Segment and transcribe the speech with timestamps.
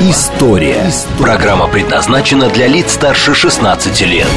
[0.00, 0.84] История».
[1.18, 4.28] Программа предназначена для лиц старше 16 лет.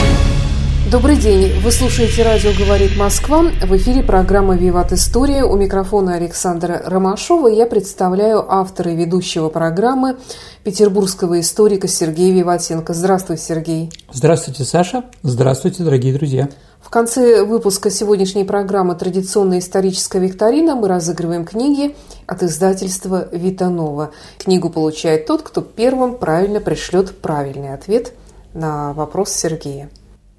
[0.89, 1.53] Добрый день.
[1.61, 3.43] Вы слушаете «Радио говорит Москва».
[3.43, 5.43] В эфире программа «Виват История».
[5.43, 7.47] У микрофона Александра Ромашова.
[7.47, 10.17] Я представляю автора и ведущего программы
[10.63, 12.95] петербургского историка Сергея Виватенко.
[12.95, 13.91] Здравствуй, Сергей.
[14.11, 15.03] Здравствуйте, Саша.
[15.21, 16.49] Здравствуйте, дорогие друзья.
[16.81, 21.95] В конце выпуска сегодняшней программы «Традиционная историческая викторина» мы разыгрываем книги
[22.25, 24.11] от издательства «Витанова».
[24.37, 28.13] Книгу получает тот, кто первым правильно пришлет правильный ответ
[28.53, 29.89] на вопрос Сергея.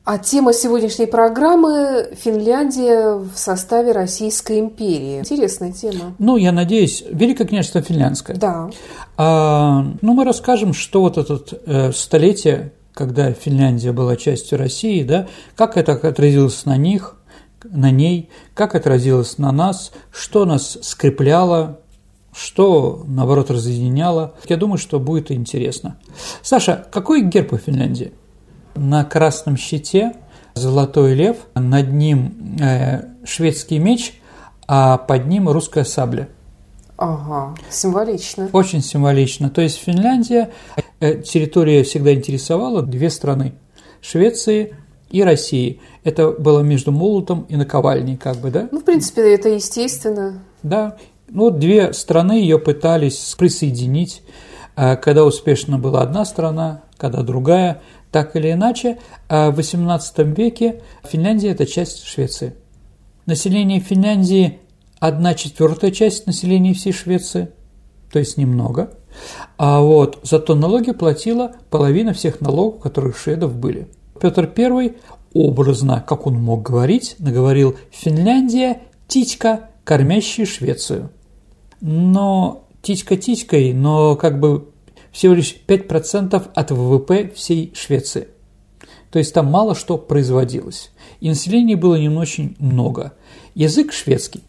[0.05, 5.21] А тема сегодняшней программы– Финляндия в составе Российской империи.
[5.21, 6.15] Интересная тема.
[6.19, 8.37] Ну, я надеюсь, Великое княжество Финляндское.
[8.37, 8.69] Да.
[9.17, 15.29] А, ну, мы расскажем, что вот это э, столетие, когда Финляндия была частью России, да,
[15.57, 17.17] как это отразилось на них,
[17.65, 21.81] на ней, как отразилось на нас, что нас скрепляло,
[22.35, 24.35] что, наоборот, разъединяло.
[24.49, 25.97] Я думаю, что будет интересно.
[26.43, 28.13] Саша, какой герб у Финляндии?
[28.75, 30.15] На красном щите
[30.55, 34.15] золотой лев, над ним э, шведский меч,
[34.67, 36.29] а под ним русская сабля.
[37.03, 38.49] Ага, символично.
[38.53, 39.51] Очень символично.
[39.51, 40.53] То есть Финляндия,
[41.01, 43.55] э, территория всегда интересовала две страны–
[44.01, 44.77] Швеции
[45.11, 45.81] и России.
[46.05, 48.69] Это было между молотом и наковальней, как бы, да?
[48.71, 50.45] Ну, в принципе, это естественно.
[50.63, 50.97] Да.
[51.29, 54.23] Ну, две страны ее пытались присоединить,
[54.77, 57.83] э, когда успешно была одна страна, когда другая.
[58.13, 62.55] Так или иначе, а в XVIII веке Финляндия– это часть Швеции.
[63.27, 64.61] Население Финляндии–
[65.03, 67.49] одна четвертая часть населения всей Швеции,
[68.13, 68.93] то есть немного.
[69.59, 73.89] А вот зато налоги платила половина всех налогов, которые шведов были.
[74.21, 74.95] Петр I
[75.35, 81.11] образно, как он мог говорить, наговорил «Финляндия– титька, кормящая Швецию».
[81.81, 84.69] Но титька титькой, но как бы
[85.11, 88.29] всего лишь 5% от ВВП всей Швеции.
[89.11, 90.93] То есть там мало что производилось.
[91.19, 93.15] И населения было не очень много.
[93.57, 94.43] Язык шведский,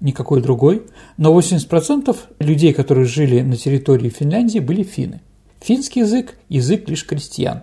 [0.00, 0.82] никакой другой,
[1.16, 5.20] но 80% людей, которые жили на территории Финляндии, были финны.
[5.60, 7.62] Финский язык– язык лишь крестьян.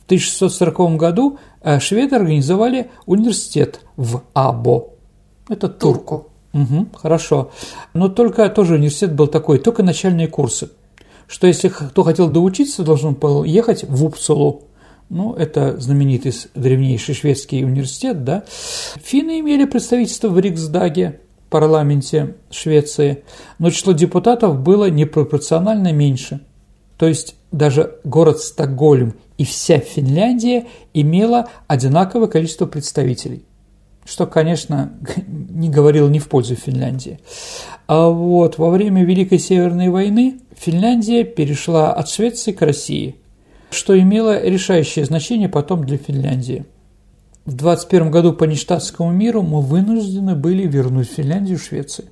[0.00, 4.94] В 1640 году э, шведы организовали университет в Або.
[5.48, 6.28] Это Турку.
[6.52, 7.52] Угу, хорошо.
[7.94, 10.70] Но только тоже университет был такой, только начальные курсы
[11.30, 14.64] что если кто хотел доучиться, должен был ехать в Упсалу.
[15.08, 18.44] Ну, это знаменитый древнейший шведский университет, да.
[19.02, 23.24] Финны имели представительство в Риксдаге, парламенте Швеции,
[23.58, 26.40] но число депутатов было непропорционально меньше.
[26.96, 33.44] То есть даже город Стокгольм и вся Финляндия имела одинаковое количество представителей
[34.10, 34.92] что, конечно,
[35.26, 37.20] не говорил ни в пользу Финляндии.
[37.86, 43.16] А вот во время Великой Северной войны Финляндия перешла от Швеции к России,
[43.70, 46.64] что имело решающее значение потом для Финляндии.
[47.50, 52.04] В 21 году по Ништадтскому миру мы вынуждены были вернуть Финляндию Швеции.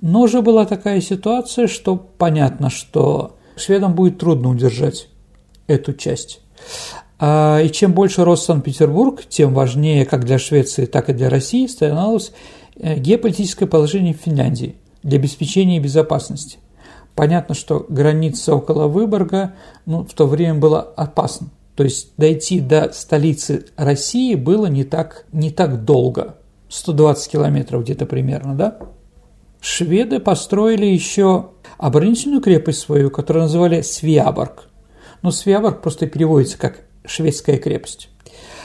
[0.00, 5.08] Но уже была такая ситуация, что понятно, что шведам будет трудно удержать
[5.66, 6.40] эту часть.
[7.18, 11.66] А, и чем больше рос Санкт-Петербург, тем важнее как для Швеции, так и для России
[11.66, 12.30] становилось
[12.76, 16.58] э, геополитическое положение Финляндии для обеспечения безопасности.
[17.16, 19.54] Понятно, что граница около Выборга
[19.84, 21.48] ну, в то время была опасна.
[21.76, 26.36] То есть дойти до столицы России было не так, не так долго.
[26.68, 28.78] 120 километров где-то примерно, да?
[29.60, 34.68] Шведы построили еще оборонительную крепость свою, которую называли Свиаборг.
[35.22, 38.10] Но Свиаборг просто переводится как шведская крепость.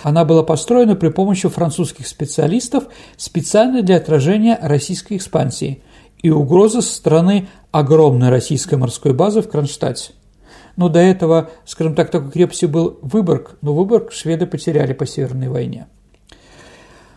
[0.04, 2.86] Она была построена при помощи французских специалистов
[3.18, 5.84] специально для отражения российской экспансии
[6.22, 10.14] и угрозы со стороны огромной российской морской базы в Кронштадте.
[10.80, 15.50] Но до этого, скажем так, такой крепостью был Выборг, но Выборг шведы потеряли по Северной
[15.50, 15.88] войне.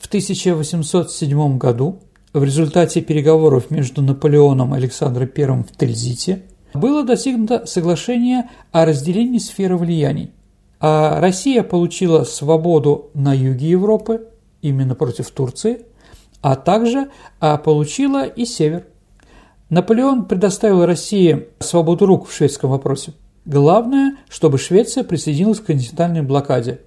[0.01, 2.01] В 1807 году
[2.35, 6.43] в результате переговоров между Наполеоном и Александром I в Тильзите
[6.75, 10.33] было достигнуто соглашение о разделении сферы влияний–
[10.85, 14.27] а Россия получила свободу на юге Европы,
[14.63, 15.87] именно против Турции,
[16.41, 18.87] а также а, получила и север.
[19.71, 23.13] Наполеон предоставил России свободу рук в шведском вопросе.
[23.45, 26.81] Главное, чтобы Швеция присоединилась к континентальной блокаде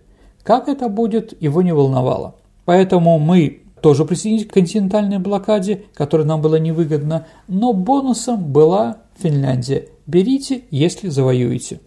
[0.43, 2.35] Как это будет, его не волновало.
[2.63, 9.89] Поэтому мы тоже присоединились к континентальной блокаде, которая нам была невыгодна, но бонусом была Финляндия.
[10.07, 11.81] Берите, если завоюете.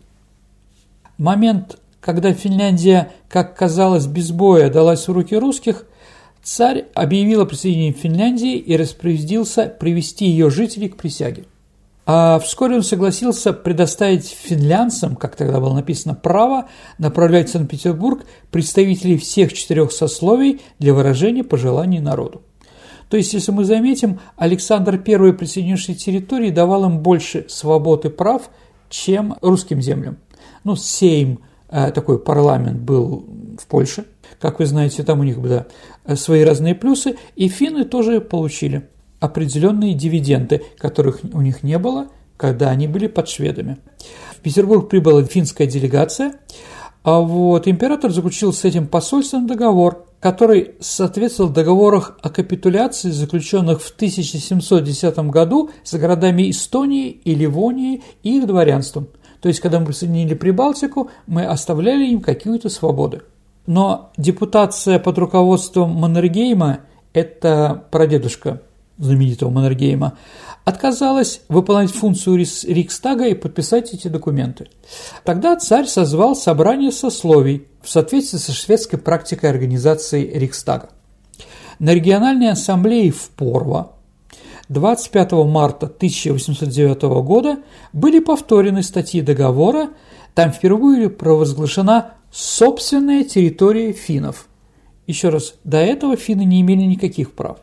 [1.17, 5.87] Момент, когда Финляндия, как казалось, без боя далась в руки русских,
[6.43, 11.45] царь объявил о присоединении Финляндии и распорядился привести ее жителей к присяге.
[12.11, 19.19] А вскоре он согласился предоставить финлянцам, как тогда было написано, право направлять в Санкт-Петербург представителей
[19.19, 22.41] всех четырех сословий для выражения пожеланий народу.
[23.11, 28.49] То есть, если мы заметим, Александр I, присоединивший территории, давал им больше свобод и прав,
[28.89, 30.17] чем русским землям.
[30.65, 33.27] Ну, Сейм, э, такой парламент был
[33.61, 34.07] в Польше,
[34.41, 35.67] как вы знаете, там у них да,
[36.17, 38.89] свои разные плюсы, и финны тоже получили
[39.21, 43.79] определенные дивиденды, которых у них не было, когда они были под шведами.
[44.37, 46.35] В Петербург прибыла финская делегация,
[47.03, 53.91] а вот император заключил с этим посольством договор, который соответствовал договорах о капитуляции, заключенных в
[53.95, 59.09] 1710 году с городами Эстонии и Ливонии и их дворянством.
[59.41, 63.23] То есть, когда мы присоединили Прибалтику, мы оставляли им какие-то свободы.
[63.67, 66.81] Но депутация под руководством Маннергейма–
[67.13, 68.63] это прадедушка
[68.99, 70.19] знаменитого Маннергейма,
[70.65, 74.69] отказалась выполнять функцию Рикстага и подписать эти документы.
[75.25, 80.91] Тогда царь созвал собрание сословий в соответствии со шведской практикой организации Рикстага.
[81.79, 83.93] На региональной ассамблее в Порво
[84.69, 87.59] 25 марта 1809 года
[87.93, 89.91] были повторены статьи договора,
[90.35, 94.49] там впервые провозглашена собственная территория финнов.
[95.07, 97.59] Еще раз, до этого финны не имели никаких прав.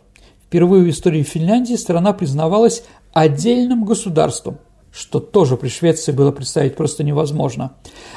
[0.55, 4.57] Впервые в истории Финляндии страна признавалась отдельным государством,
[4.89, 7.73] что тоже при Швеции было представить просто невозможно.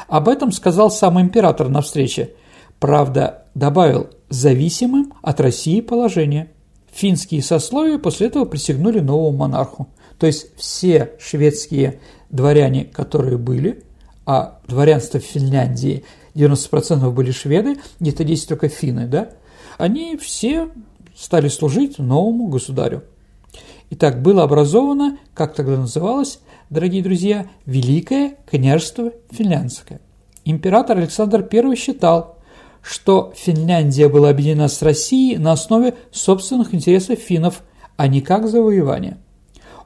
[0.07, 2.35] Об этом сказал сам император на встрече.
[2.79, 6.53] Правда, добавил зависимым от России положение.
[6.93, 9.89] Финские сословия после этого присягнули новому монарху.
[10.21, 11.99] То есть все шведские
[12.31, 13.83] дворяне, которые были,
[14.27, 16.05] а дворянство в Финляндии
[16.37, 19.31] 90% были шведы, где-то 10 только финны, да,
[19.77, 20.69] они все
[21.19, 23.03] стали служить новому государю.
[23.91, 30.01] Итак, было образовано, как тогда называлось, дорогие друзья, Великое княжество Финляндское.
[30.45, 32.37] Император Александр I считал,
[32.83, 37.63] что Финляндия была объединена с Россией на основе собственных интересов финнов,
[37.97, 39.19] а не как завоевание.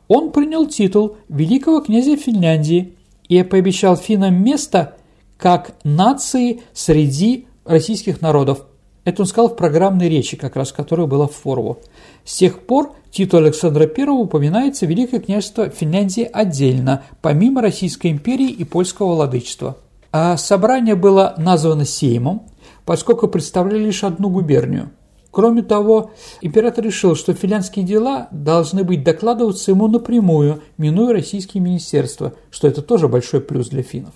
[0.09, 2.97] Он принял титул великого князя Финляндии
[3.29, 4.97] и пообещал финнам место
[5.39, 8.67] как нации среди российских народов–
[9.05, 11.79] это он сказал в программной речи, как раз которая была в Форву.
[12.25, 18.65] С тех пор титул Александра I упоминается Великое княжество Финляндии отдельно, помимо Российской империи и
[18.65, 19.77] польского владычества.
[20.13, 22.47] А собрание было названо Сеймом,
[22.85, 24.91] поскольку представляли лишь одну губернию.
[25.33, 26.11] Кроме того,
[26.43, 32.83] император решил, что финляндские дела должны быть докладываться ему напрямую, минуя российские министерства, что это
[32.83, 34.13] тоже большой плюс для финнов.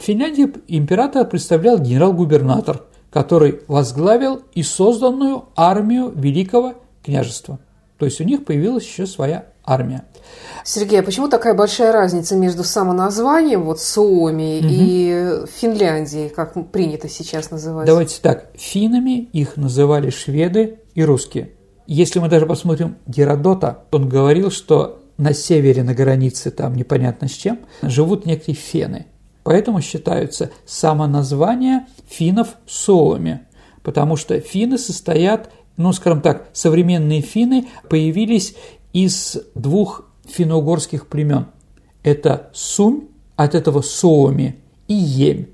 [0.00, 2.82] В Финляндии император представлял генерал-губернатор–
[3.12, 6.74] который возглавил и созданную армию Великого
[7.04, 7.58] княжества.
[7.98, 10.04] То есть у них появилась еще своя армия.
[10.64, 14.68] Сергей, а почему такая большая разница между самоназванием, вот Суоми, угу.
[14.70, 17.86] и Финляндией, как принято сейчас называть?
[17.86, 21.50] Давайте так, финами их называли шведы и русские.
[21.86, 27.32] Если мы даже посмотрим Геродота, он говорил, что на севере, на границе, там непонятно с
[27.32, 29.06] чем, живут некие фены.
[29.44, 33.46] Поэтому считаются самоназвания финнов соами,
[33.82, 38.54] потому что финны состоят, ну, скажем так, современные финны появились
[38.92, 41.46] из двух финно-угорских племен.
[42.02, 44.56] Это Сумь, от этого Суоми,
[44.88, 45.46] и Емь.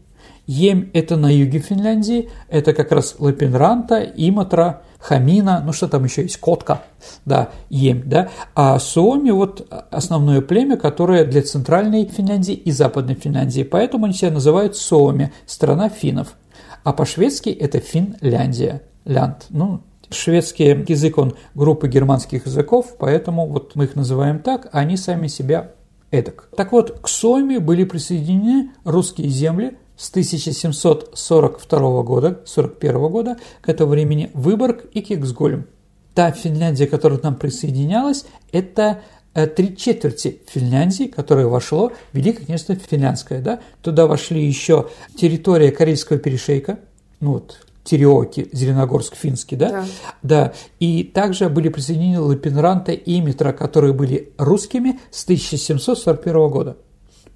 [0.47, 6.23] Емь– это на юге Финляндии, это как раз Лапинранта, Иматра, Хамина, ну что там еще
[6.23, 6.83] есть, Котка,
[7.25, 8.31] да, Емь, да.
[8.55, 14.33] А Суоми– вот основное племя, которое для центральной Финляндии и западной Финляндии, поэтому они себя
[14.33, 16.35] называют Суоми, страна финнов.
[16.83, 23.85] А по-шведски это Финляндия, лянд, ну, Шведский язык, он группа германских языков, поэтому вот мы
[23.85, 25.73] их называем так, а они сами себя
[26.11, 26.49] эдак.
[26.57, 33.91] Так вот, к Суоми были присоединены русские земли– с 1742 года, 41 года, к этому
[33.91, 35.67] времени Выборг и Кексгольм.
[36.15, 39.03] Та Финляндия, которая к нам присоединялась, это
[39.35, 43.41] э, три четверти Финляндии, которое вошло в Великое княжество Финляндское.
[43.41, 43.61] Да?
[43.83, 46.79] Туда вошли еще территория Карельского перешейка,
[47.21, 49.71] ну вот, Тереоки, Зеленогорск, Финский, да?
[49.71, 49.87] да?
[50.23, 50.53] Да.
[50.79, 56.77] И также были присоединены Лапинранта и Митра, которые были русскими с 1741 года.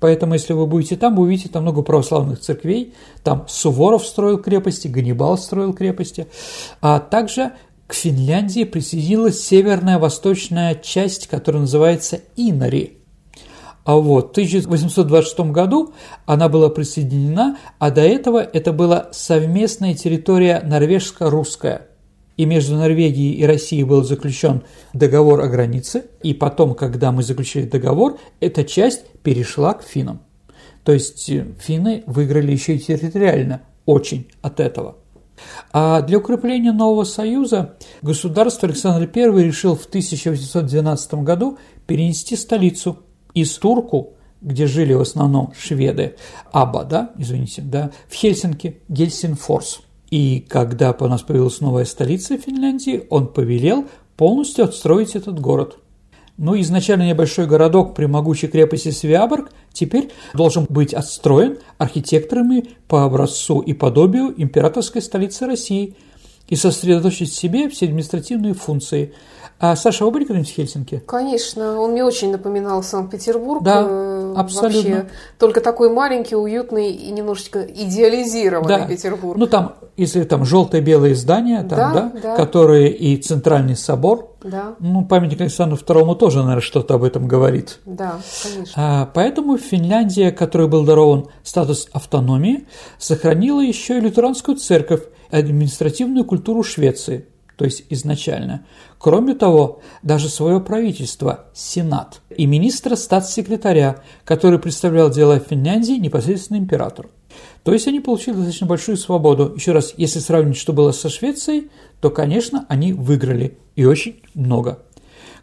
[0.03, 2.93] Поэтому, если вы будете там, вы увидите там много православных церквей.
[3.23, 6.27] Там Суворов строил крепости, Ганнибал строил крепости.
[6.81, 7.53] А также
[7.87, 12.99] к Финляндии присоединилась северная восточная часть, которая называется Инари.
[13.85, 15.95] А вот в 1826 году
[16.27, 21.87] она была присоединена, а до этого это была совместная территория норвежско-русская–
[22.37, 24.63] и между Норвегией и Россией был заключен
[24.93, 30.21] договор о границе, и потом, когда мы заключили договор, эта часть перешла к финнам.
[30.85, 34.97] То есть э, финны выиграли еще и территориально очень от этого.
[35.73, 42.99] А для укрепления нового союза государство Александр I решил в 1812 году перенести столицу
[43.35, 46.17] из Турку, где жили в основном шведы,
[46.53, 49.83] Аба, да, извините, да, в Хельсинки, Гельсинфорс.
[50.13, 53.87] И когда у нас появилась новая столица Финляндии, он повелел
[54.19, 55.79] полностью отстроить этот город.
[56.37, 63.61] Ну, изначально небольшой городок при могучей крепости Свиаборг теперь должен быть отстроен архитекторами по образцу
[63.61, 65.97] и подобию императорской столицы России
[66.47, 69.15] и сосредоточить в себе все административные функции–
[69.63, 71.05] а Саша, вы были когда-нибудь в Хельсинки?
[71.07, 73.63] Конечно, он мне очень напоминал Санкт-Петербург.
[73.63, 74.91] Да, э, абсолютно.
[74.91, 78.87] Вообще, только такой маленький, уютный и немножечко идеализированный да.
[78.89, 79.39] Петербург.
[79.39, 84.37] Ну там, если там желтое-белое здания, там, да, да, да, которые и Центральный собор.
[84.43, 84.75] Да.
[84.81, 87.81] Ну, памятник Александру II тоже, наверное, что-то об этом говорит.
[87.85, 88.73] Да, конечно.
[88.77, 92.67] А, поэтому Финляндия, которой был дарован статус автономии,
[92.99, 97.27] сохранила еще и лютеранскую церковь, административную культуру Швеции
[97.63, 98.67] то есть изначально.
[98.99, 107.11] Кроме того, даже свое правительство, Сенат, и министра статс-секретаря, который представлял дела Финляндии непосредственно императору.
[107.65, 109.53] То есть они получили достаточно большую свободу.
[109.55, 114.81] Еще раз, если сравнить, что было со Швецией, то, конечно, они выиграли и очень много.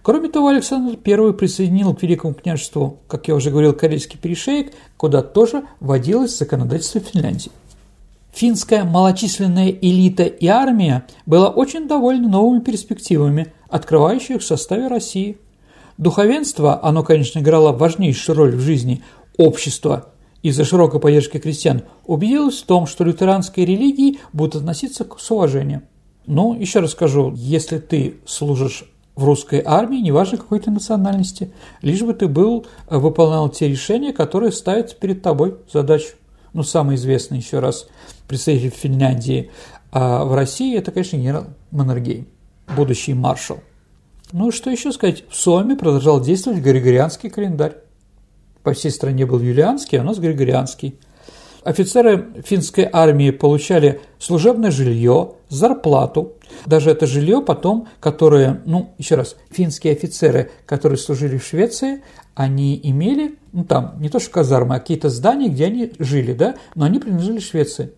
[0.02, 5.22] Кроме того, Александр I присоединил к Великому княжеству, как я уже говорил, Карельский перешеек, куда
[5.22, 7.52] тоже вводилось законодательство Финляндии.
[8.34, 15.38] Финская малочисленная элита и армия была очень довольна новыми перспективами, открывающими в составе России.
[15.98, 19.04] Духовенство, оно, конечно, играло важнейшую роль в жизни
[19.38, 20.10] общества
[20.42, 25.84] из-за широкой поддержки крестьян, убедилось в том, что лютеранской религии будут относиться с уважением.
[26.26, 32.02] Но, еще раз скажу, если ты служишь в русской армии, неважно какой ты национальности, лишь
[32.02, 36.16] бы ты был, э, выполнял те решения, которые ставят перед тобой задачу.
[36.54, 37.88] Ну, самый известный, еще раз,
[38.28, 39.52] представитель Финляндии
[39.92, 42.28] а в России, это, конечно, генерал Маннергейм,
[42.76, 43.60] будущий маршал.
[44.32, 47.78] Ну, что еще сказать, в Соме продолжал действовать Григорианский календарь.
[48.64, 51.00] По всей стране был юлианский, а у нас Григорианский.
[51.64, 56.34] Офицеры финской армии получали служебное жилье, зарплату.
[56.66, 62.02] Даже это жилье потом, которое, ну, еще раз, финские офицеры, которые служили в Швеции,
[62.34, 66.56] они имели, ну, там, не то что казармы, а какие-то здания, где они жили, да,
[66.76, 67.94] но они принадлежали Швеции.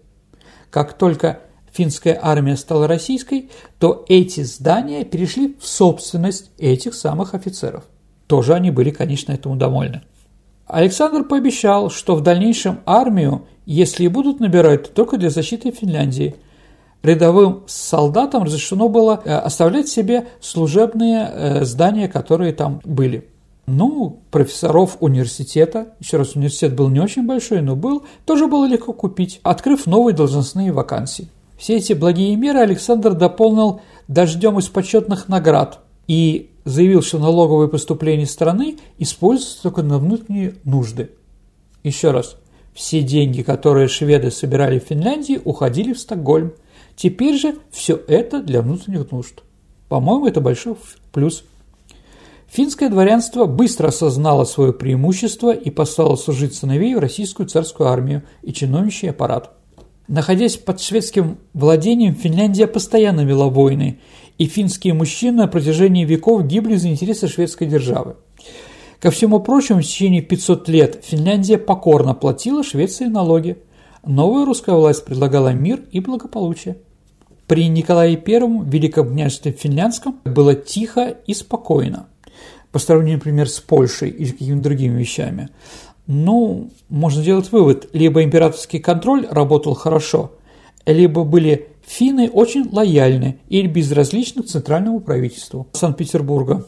[0.72, 1.40] Как только
[1.72, 7.84] финская армия стала российской, то эти здания перешли в собственность этих самых офицеров.
[8.28, 10.02] Тоже они были, конечно, этому довольны.
[10.72, 16.36] Александр пообещал, что в дальнейшем армию, если и будут набирать, то только для защиты Финляндии.
[17.04, 23.28] Рядовым солдатам разрешено было э, оставлять себе служебные э, здания, которые там были.
[23.68, 28.94] Ну, профессоров университета, еще раз, университет был не очень большой, но был, тоже было легко
[28.94, 31.28] купить, открыв новые должностные вакансии.
[31.58, 38.26] Все эти благие меры Александр дополнил дождем из почетных наград и заявил, что налоговые поступления
[38.26, 41.12] страны используются только на внутренние нужды.
[41.84, 42.38] Еще раз,
[42.74, 46.54] все деньги, которые шведы собирали в Финляндии, уходили в Стокгольм.
[46.96, 49.44] Теперь же все это для внутренних нужд.
[49.90, 50.76] По-моему, это большой
[51.12, 51.44] плюс.
[52.48, 58.54] Финское дворянство быстро осознало свое преимущество и послало служить сыновей в российскую царскую армию и
[58.54, 59.52] чиновничий аппарат.
[60.10, 64.02] Находясь под шведским владением, Финляндия постоянно вела войны,
[64.42, 68.16] и финские мужчины на протяжении веков гибли за интересы шведской державы.
[69.00, 73.58] Ко всему прочему, в течение 500 лет Финляндия покорно платила Швеции налоги.
[74.04, 76.78] Новая русская власть предлагала мир и благополучие.
[77.46, 82.08] При Николае I в Великом княжестве Финляндском было тихо и спокойно
[82.72, 85.50] по сравнению, например, с Польшей или какими-то другими вещами,
[86.08, 90.32] ну, можно сделать вывод, либо императорский контроль работал хорошо,
[90.88, 96.66] либо были финны очень лояльны или безразличны к центральному правительству Санкт-Петербурга.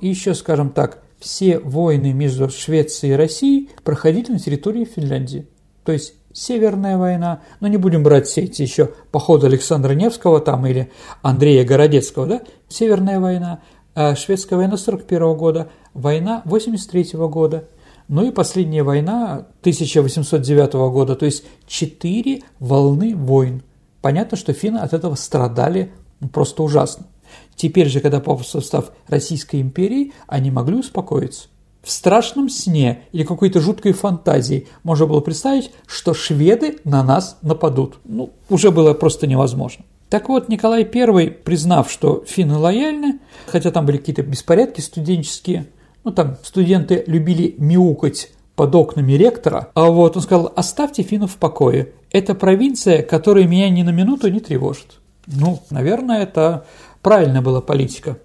[0.00, 5.46] И еще, скажем так, все войны между Швецией и Россией проходили на территории Финляндии.
[5.84, 10.66] То есть Северная война, но не будем брать все эти еще походы Александра Невского там
[10.66, 10.90] или
[11.22, 12.42] Андрея Городецкого, да?
[12.68, 13.60] Северная война,
[13.94, 17.68] а шведская война 41 года, война 83 года,
[18.08, 23.62] Ну и последняя война 1809 года, то есть четыре волны войн.
[24.06, 25.90] Понятно, что финны от этого страдали
[26.32, 27.08] просто ужасно.
[27.56, 31.48] Теперь же, когда попал в состав Российской империи, они могли успокоиться.
[31.82, 37.98] В страшном сне или какой-то жуткой фантазии можно было представить, что шведы на нас нападут.
[38.04, 39.84] Ну, уже было просто невозможно.
[40.08, 45.66] Так вот, Николай I, признав, что финны лояльны, хотя там были какие-то беспорядки студенческие,
[46.04, 51.36] ну там студенты любили мяукать под окнами ректора, а вот он сказал, оставьте финнов в
[51.36, 51.92] покое.
[52.10, 54.98] Это провинция, которая меня ни на минуту не тревожит.
[55.26, 56.66] Ну, наверное, это
[57.02, 58.18] правильная была политика.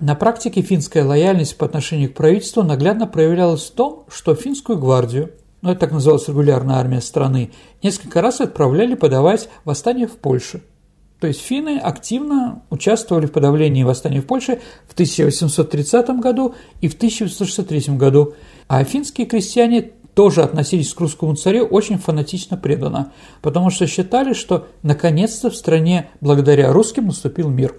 [0.00, 5.32] На практике финская лояльность по отношению к правительству наглядно проявлялась в том, что финскую гвардию,
[5.62, 7.50] ну это так называлась регулярная армия страны,
[7.82, 10.62] несколько раз отправляли подавать восстание в Польше.
[11.20, 16.94] То есть финны активно участвовали в подавлении восстания в Польше в 1830 году и в
[16.94, 18.34] 1863 году,
[18.68, 24.66] а финские крестьяне тоже относились к русскому царю очень фанатично преданно, потому что считали, что
[24.82, 27.74] наконец-то в стране благодаря русским наступил мир.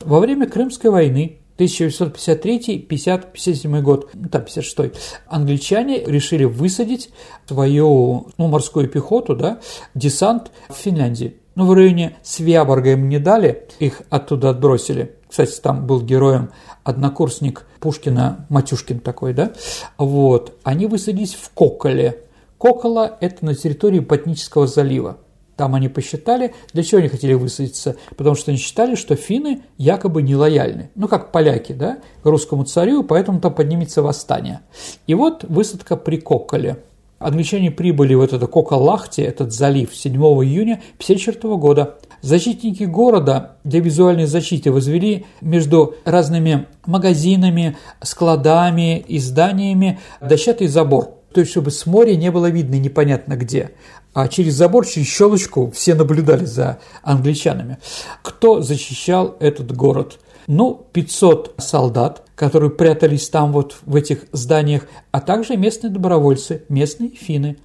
[0.00, 4.92] Во время Крымской войны 1853, 50, 57 год, ну, там 56
[5.26, 7.10] англичане решили высадить
[7.46, 9.58] свою ну, морскую пехоту, да,
[9.94, 11.36] десант в Финляндии.
[11.58, 15.16] Ну, в районе Свяборга им не дали, их оттуда отбросили.
[15.28, 16.50] Кстати, там был героем
[16.84, 19.50] однокурсник Пушкина, Матюшкин такой, да?
[19.96, 20.56] Вот.
[20.62, 22.22] Они высадились в Коколе.
[22.58, 25.18] Кокола– это на территории Ботнического залива.
[25.56, 30.22] Там они посчитали, для чего они хотели высадиться, потому что они считали, что финны якобы
[30.22, 34.60] нелояльны, ну как поляки, да, русскому царю, поэтому там поднимется восстание.
[35.08, 36.84] И вот высадка при Коколе.
[37.18, 41.98] Англичане прибыли в этот Коколахте, этот залив, 7 июня 1954 года.
[42.20, 51.40] Защитники города для визуальной защиты возвели между разными магазинами, складами и зданиями дощатый забор, то
[51.40, 53.72] есть чтобы с моря не было видно непонятно где
[54.18, 57.78] а через забор, через щелочку все наблюдали за англичанами.
[58.22, 60.18] Кто защищал этот город?
[60.48, 67.10] Ну, 500 солдат, которые прятались там вот в этих зданиях, а также местные добровольцы, местные
[67.10, 67.58] финны.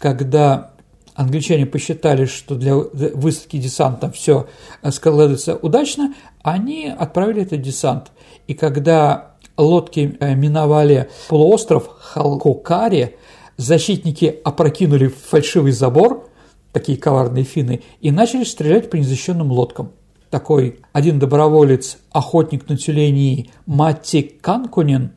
[0.00, 0.70] Когда
[1.14, 4.46] англичане посчитали, что для высадки десанта все
[4.88, 8.12] складывается удачно, они отправили этот десант.
[8.46, 13.16] И когда лодки э, миновали полуостров Халкокари,
[13.58, 16.30] защитники опрокинули фальшивый забор,
[16.72, 19.90] такие коварные финны, и начали стрелять по незащищенным лодкам.
[20.30, 25.12] Такой один доброволец, охотник на тюленей Матти Канкунин,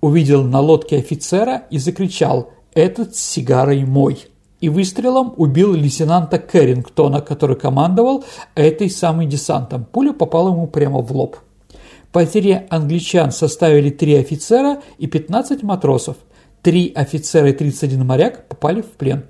[0.00, 4.26] увидел на лодке офицера и закричал «Этот с сигарой мой!»
[4.60, 8.24] и выстрелом убил лейтенанта Кэррингтона, который командовал
[8.54, 9.84] этой самой десантом.
[9.84, 11.36] Пуля попала ему прямо в лоб.
[12.12, 16.16] Потери англичан составили три офицера и 15 матросов–
[16.62, 19.24] Три офицера и 31 моряк попали в плен.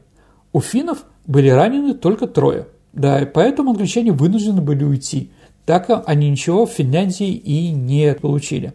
[0.53, 2.66] У финнов были ранены только трое.
[2.92, 5.31] Да, и поэтому англичане вынуждены были уйти.
[5.64, 8.75] Так они ничего в Финляндии и не получили.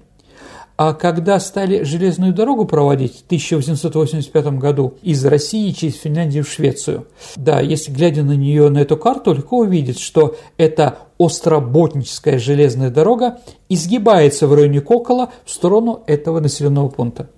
[0.78, 7.08] А когда стали железную дорогу проводить в 1885 году из России через Финляндию в Швецию,
[7.36, 13.40] да, если глядя на нее, на эту карту, легко увидеть, что эта остроботническая железная дорога
[13.70, 17.30] изгибается в районе Кокола в сторону этого населенного пункта.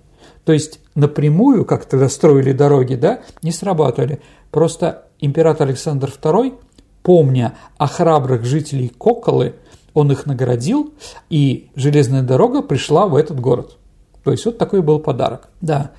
[0.49, 4.19] То есть напрямую, как тогда строили дороги, да, не срабатывали.
[4.49, 6.55] Просто император Александр II,
[7.03, 9.53] помня о храбрых жителей Коколы,
[9.93, 10.91] он их наградил,
[11.29, 13.77] и железная дорога пришла в этот город.
[14.23, 15.49] То есть вот такой был подарок.
[15.61, 15.91] Да.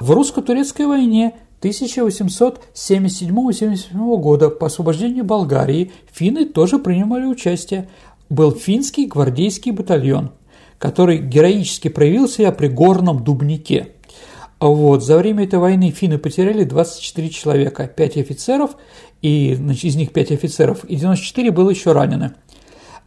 [0.00, 7.90] В русско-турецкой войне 1877-77 года по освобождению Болгарии финны тоже принимали участие.
[8.30, 10.30] Был финский гвардейский батальон,
[10.78, 13.88] который героически проявил себя при горном Дубнике–
[14.60, 15.04] вот.
[15.04, 18.76] За время этой войны финны потеряли 24 человека, 5 офицеров,
[19.22, 22.32] и значит, из них 5 офицеров, и 94 было еще ранены.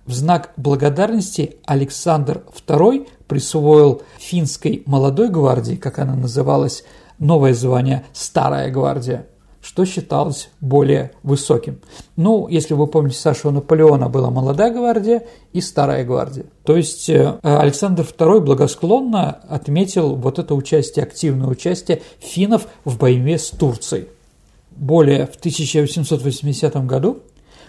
[0.06, 6.84] В знак благодарности Александр II присвоил финской молодой гвардии, как она называлась,
[7.20, 9.28] новое звание «Старая гвардия»
[9.62, 11.80] что считалось более высоким.
[12.16, 16.46] Ну, если вы помните, Саша, у Наполеона была молодая гвардия и старая гвардия.
[16.64, 23.38] То есть э, Александр II благосклонно отметил вот это участие, активное участие финнов в борьбе
[23.38, 24.08] с Турцией.
[24.72, 27.20] Более в 1880 году,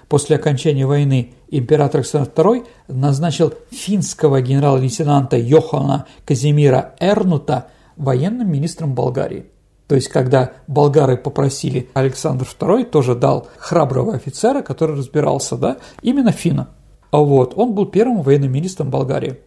[0.09, 9.52] после окончания войны, император Александр II назначил финского генерал-лейтенанта Йохана Казимира Эрнута военным министром Болгарии.
[9.93, 16.33] То есть, когда болгары попросили, Александр II тоже дал храброго офицера, который разбирался, да, именно
[16.33, 16.71] финна.
[17.11, 19.41] А вот, он был первым военным министром Болгарии.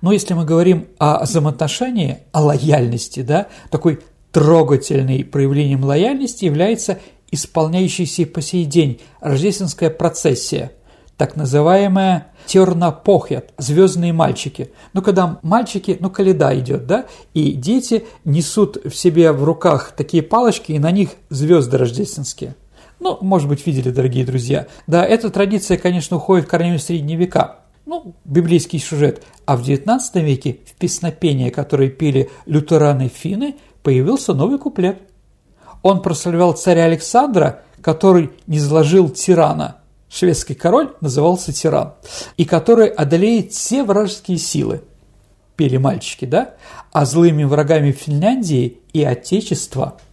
[0.00, 4.00] Но если мы говорим о взаимоотношении, о лояльности, да, такой
[4.32, 6.98] трогательным проявлением лояльности является
[7.30, 10.72] исполняющаяся по сей день рождественская процессия,
[11.20, 14.70] так называемая тернопохет, звездные мальчики.
[14.94, 17.04] Ну, когда мальчики, ну, каледа идет, да,
[17.34, 22.54] и дети несут в себе в руках такие палочки, и на них звезды рождественские.
[23.00, 24.66] Ну, может быть, видели, дорогие друзья.
[24.86, 27.58] Да, эта традиция, конечно, уходит в корнями в средние века.
[27.84, 29.22] Ну, библейский сюжет.
[29.44, 35.02] А в XIX веке в песнопении, которые пели лютераны финны, появился новый куплет.
[35.82, 39.79] Он прославлял царя Александра, который не заложил тирана.
[40.10, 41.94] Шведский король назывался тиран.
[42.36, 44.82] И который одолеет все вражеские силы.
[45.56, 46.54] Пели мальчики, да?
[46.92, 49.96] А злыми врагами Финляндии и Отечества–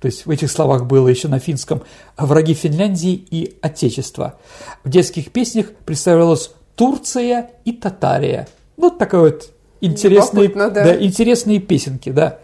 [0.00, 1.82] то есть в этих словах было еще на финском
[2.16, 4.38] «враги Финляндии и Отечества».
[4.84, 8.48] В детских песнях представлялась Турция и Татария.
[8.76, 10.70] Вот такой вот интересные, да.
[10.70, 12.38] Да, интересные песенки, да.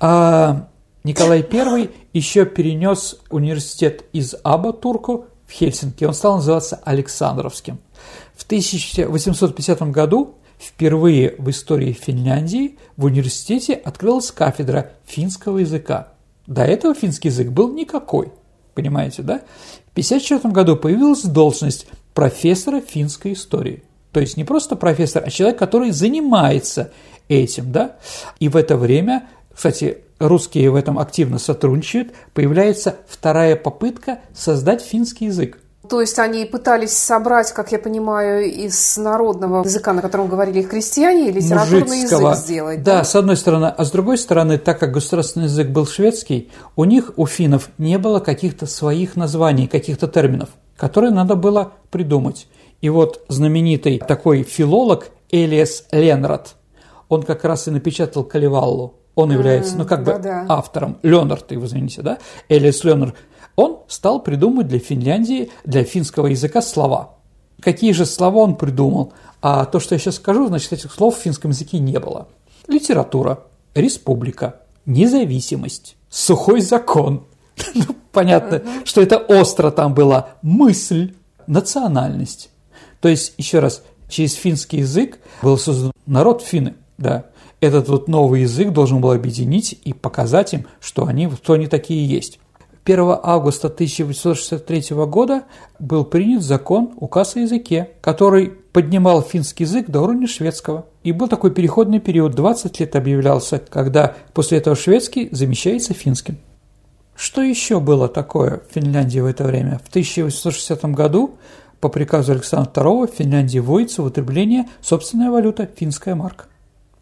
[0.00, 0.68] А
[1.04, 6.04] Николай I еще перенес университет из Абатурку в Хельсинки.
[6.04, 7.78] Он стал называться Александровским.
[8.34, 16.08] В 1850 году впервые в истории Финляндии в университете открылась кафедра финского языка.
[16.46, 18.32] До этого финский язык был никакой,
[18.74, 19.40] понимаете, да?
[19.88, 23.82] В 1954 году появилась должность профессора финской истории.
[24.12, 26.92] То есть не просто профессор, а человек, который занимается
[27.28, 27.96] этим, да?
[28.38, 35.24] И в это время, кстати, русские в этом активно сотрудничают, появляется вторая попытка создать финский
[35.26, 35.58] язык.
[35.88, 41.30] То есть они пытались собрать, как я понимаю, из народного языка, на котором говорили христиане,
[41.30, 42.30] литературный Мужицкого.
[42.32, 42.82] язык сделать.
[42.82, 43.66] Да, да, с одной стороны.
[43.66, 47.96] А с другой стороны, так как государственный язык был шведский, у них, у финнов, не
[47.96, 52.46] было каких-то своих названий, каких-то терминов, которые надо было придумать.
[52.82, 56.56] И вот знаменитый такой филолог Элиас Ленрад,
[57.08, 58.96] он как раз и напечатал Каливаллу.
[59.16, 60.46] Он является, mm, ну, как да, бы да.
[60.48, 60.98] автором.
[61.02, 62.18] Ленард, вы извините, да?
[62.48, 63.16] Элиас Ленард
[63.56, 67.16] он стал придумывать для Финляндии, для финского языка слова.
[67.60, 69.14] Какие же слова он придумал?
[69.40, 72.28] А то, что я сейчас скажу, значит, этих слов в финском языке не было.
[72.68, 77.26] Литература, республика, независимость, сухой закон.
[77.74, 80.30] Ну, понятно, что это остро там была.
[80.42, 81.14] Мысль,
[81.46, 82.50] национальность.
[83.00, 87.24] То есть, еще раз, через финский язык был создан народ финны, да.
[87.60, 92.06] Этот вот новый язык должен был объединить и показать им, что они, кто они такие
[92.06, 92.38] есть.
[92.84, 95.44] 1 августа 1863 года
[95.80, 100.86] был принят закон, указ о языке, который поднимал финский язык до уровня шведского.
[101.02, 106.38] И был такой переходный период, 20 лет объявлялся, когда после этого шведский замещается финским.
[107.16, 109.80] Что еще было такое в Финляндии в это время?
[109.82, 111.36] В 1860 году
[111.80, 116.44] по приказу Александра II в Финляндии вводится в употребление собственная валюта– финская марка.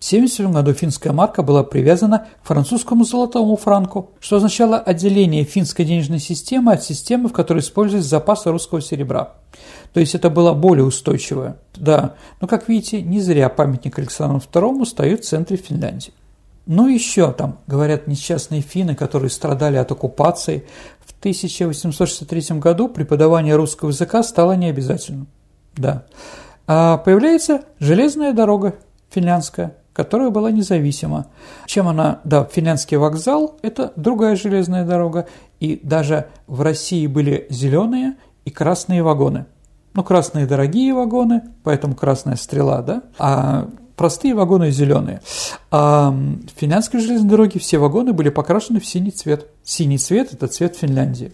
[0.04, 5.86] В 1977 году финская марка была привязана к французскому золотому франку, что означало отделение финской
[5.86, 9.32] денежной системы от системы, в которой использовались запасы русского серебра.
[9.94, 11.56] То есть это было более устойчивое.
[11.74, 16.12] Да, но как видите, не зря памятник Александру II стоит в центре Финляндии.
[16.66, 20.66] Ну еще там, говорят, несчастные финны, которые страдали от оккупации.
[21.00, 25.28] В 1863 году преподавание русского языка стало необязательным.
[25.76, 26.04] Да.
[26.66, 28.74] А появляется железная дорога
[29.08, 31.28] финляндская, которая была независима.
[31.66, 35.26] Чем она, да, финляндский вокзал– это другая железная дорога,
[35.60, 39.46] и даже в России были зеленые и красные вагоны.
[39.94, 45.22] Ну, красные дорогие вагоны, поэтому красная стрела, да, а простые вагоны зеленые.
[45.70, 49.46] А в финляндской железной дороге все вагоны были покрашены в синий цвет.
[49.62, 51.32] Синий цвет– это цвет Финляндии.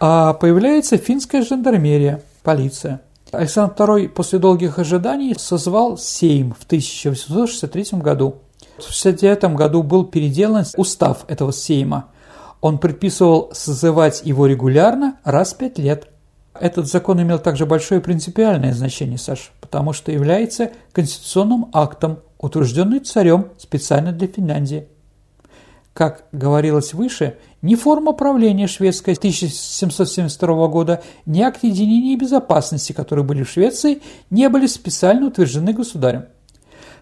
[0.00, 3.00] А появляется финская жандармерия, полиция–
[3.36, 8.36] Александр II после долгих ожиданий созвал Сейм в 1863 году.
[8.76, 12.06] В 1969 году был переделан устав этого Сейма.
[12.60, 16.08] Он предписывал созывать его регулярно раз в пять лет.
[16.58, 23.48] Этот закон имел также большое принципиальное значение, Саш, потому что является конституционным актом, утвержденным царем
[23.58, 24.88] специально для Финляндии.
[25.92, 33.24] Как говорилось выше, ни форма правления шведской 1772 года, ни акт единения и безопасности, которые
[33.24, 36.26] были в Швеции, не были специально утверждены государем.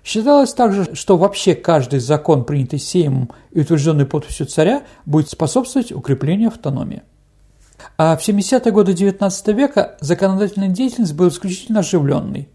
[0.05, 6.49] Считалось также, что вообще каждый закон, принятый Сеймом и утвержденный подписью царя, будет способствовать укреплению
[6.51, 7.03] автономии.
[7.99, 12.49] А в 70-е годы XIX века законодательная деятельность была исключительно оживленной.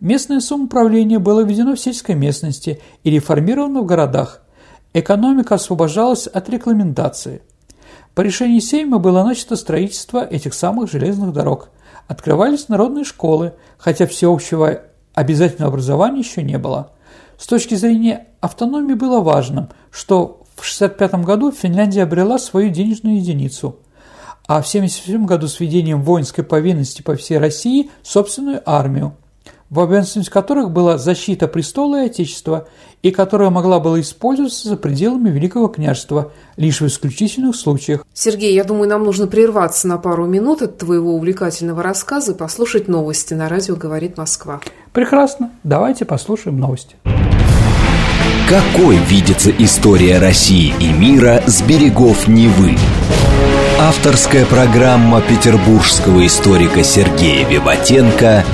[0.00, 4.40] Местное самоуправление было введено в сельской местности и реформировано в городах–
[4.92, 7.42] Экономика освобождалась от регламентации.
[8.14, 11.70] По решению Сейма было начато строительство этих самых железных дорог.
[12.08, 14.82] Открывались народные школы, хотя всеобщего
[15.14, 16.92] обязательного образования еще не было.
[17.38, 23.78] С точки зрения автономии было важным, что В 1965 году Финляндия обрела свою денежную единицу,
[24.46, 29.16] а в 1977 году с введением воинской повинности по всей России собственную армию,
[29.70, 32.68] в обязанности которых была защита престола и Отечества,
[33.02, 38.04] и которая могла была использоваться за пределами Великого княжества, лишь в исключительных случаях.
[38.12, 42.88] Сергей, я думаю, нам нужно прерваться на пару минут от твоего увлекательного рассказа и послушать
[42.88, 44.60] новости на радио «Говорит Москва».
[44.92, 45.52] Прекрасно.
[45.62, 46.96] Давайте послушаем новости.
[48.48, 52.76] Какой видится история России и мира с берегов Невы?
[53.78, 58.44] Авторская программа петербургского историка Сергея Виватенко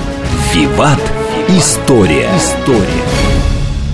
[0.53, 1.01] «Виват.
[1.49, 2.29] История».
[2.37, 3.05] История.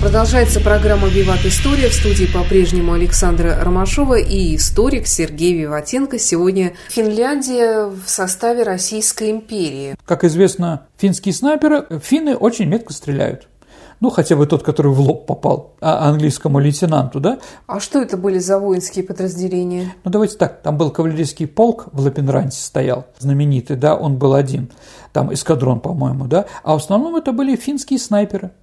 [0.01, 1.89] Продолжается программа «Виват История».
[1.89, 6.19] В студии по-прежнему Александра Ромашова и историк Сергей Виватенко.
[6.19, 9.95] Сегодня Финляндия в составе Российской империи.
[10.05, 13.47] Как известно, финские снайперы, финны очень метко стреляют
[14.03, 17.39] ну, хотя бы тот, который в лоб попал а английскому лейтенанту, да?
[17.67, 19.95] А что это были за воинские подразделения?
[20.03, 24.69] Ну, давайте так, там был кавалерийский полк в Лапенранте стоял, знаменитый, да, он был один,
[25.13, 28.51] там эскадрон, по-моему, да, а в основном это были финские снайперы–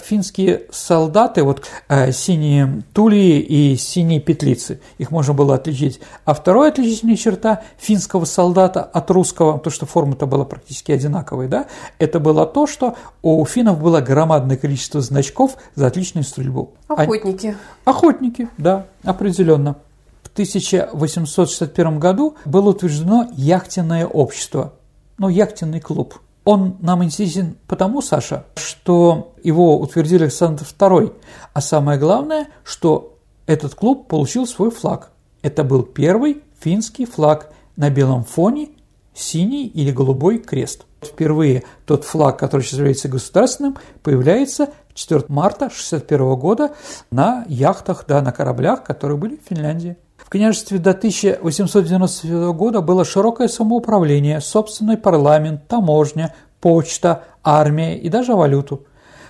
[0.00, 6.00] финские солдаты, вот э, синие тулии и синие петлицы, их можно было отличить.
[6.24, 11.66] А вторая отличительная черта финского солдата от русского, то, что форма-то была практически одинаковой, да,
[11.98, 16.72] это было то, что у финнов было громадное количество значков за отличную стрельбу.
[16.88, 17.56] Охотники.
[17.84, 19.76] А, охотники, да, определенно.
[20.22, 24.74] В 1861 году было утверждено яхтенное общество,
[25.18, 26.14] ну, яхтенный клуб–
[26.48, 31.12] он нам интересен потому, Саша, что его утвердили Александр II,
[31.52, 35.10] а самое главное, что этот клуб получил свой флаг.
[35.42, 38.70] Это был первый финский флаг на белом фоне
[39.12, 40.86] синий или голубой крест.
[41.02, 46.74] Впервые тот флаг, который сейчас является государственным, появляется 4 марта 1961 года
[47.10, 49.98] на яхтах, да, на кораблях, которые были в Финляндии.
[50.18, 58.34] В княжестве до 1890 года было широкое самоуправление, собственный парламент, таможня, почта, армия и даже
[58.34, 58.84] валюту.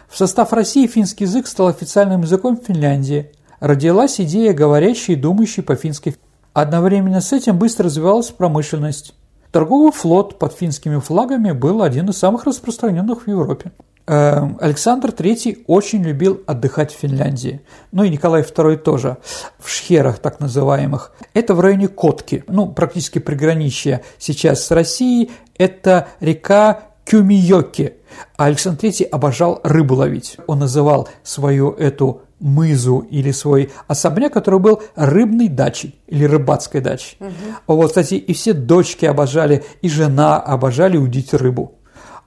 [0.09, 3.31] В состав России финский язык стал официальным языком Финляндии.
[3.61, 6.16] Родилась идея говорящей и думающей по-фински.
[6.55, 9.14] Одновременно с этим быстро развивалась промышленность.
[9.53, 13.72] Торговый флот под финскими флагами был один из самых распространенных в Европе.
[14.08, 17.60] Эм, Александр III очень любил отдыхать в Финляндии.
[17.92, 19.18] Ну и Николай II тоже,
[19.58, 21.12] в шхерах так называемых.
[21.34, 25.30] Это в районе Котки, ну, практически приграничье сейчас с Россией.
[25.58, 27.96] Это река Кюмиёки.
[28.38, 30.38] А Александр III обожал рыбу ловить.
[30.46, 37.18] Он называл свою эту мызу или свой особняк, который был рыбной дачей или рыбацкой дачей.
[37.20, 37.74] Угу.
[37.74, 41.74] Вот, кстати, и все дочки обожали, и жена обожали удить рыбу.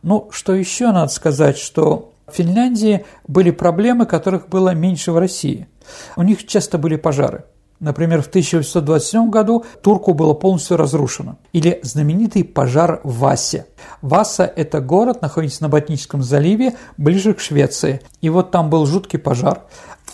[0.04, 5.68] Ну, что еще надо сказать, что в Финляндии были проблемы, которых было меньше в России.
[6.16, 7.44] У них часто были пожары.
[7.80, 11.38] Например, в 1827 году Турку было полностью разрушено.
[11.52, 13.66] Или знаменитый пожар в Васе.
[14.04, 18.02] Васа– это город, находится на Ботническом заливе, ближе к Швеции.
[18.22, 19.64] И вот там был жуткий пожар.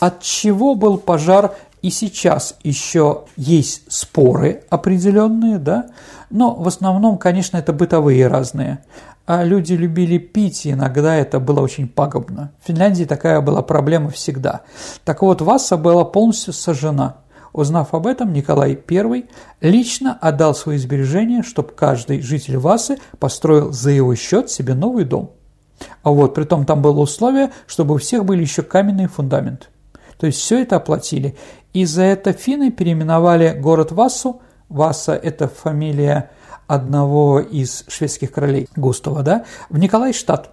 [0.00, 5.90] От чего был пожар и сейчас еще есть споры определенные, да,
[6.30, 8.84] но в основном, конечно, это бытовые разные
[9.28, 12.52] люди любили пить, и иногда это было очень пагубно.
[12.62, 14.62] В Финляндии такая была проблема всегда.
[15.04, 17.18] Так вот, Васа была полностью сожжена.
[17.52, 19.28] Узнав об этом, Николай I
[19.60, 25.32] лично отдал свои сбережения, чтобы каждый житель Васы построил за его счет себе новый дом.
[26.02, 29.66] А вот, при том там было условие, чтобы у всех были еще каменные фундаменты.
[30.18, 31.36] То есть все это оплатили.
[31.72, 34.40] И за это финны переименовали город Вассу.
[34.68, 36.30] Васа– это фамилия
[36.68, 40.50] одного из шведских королей Густава, да, в Николайштадт.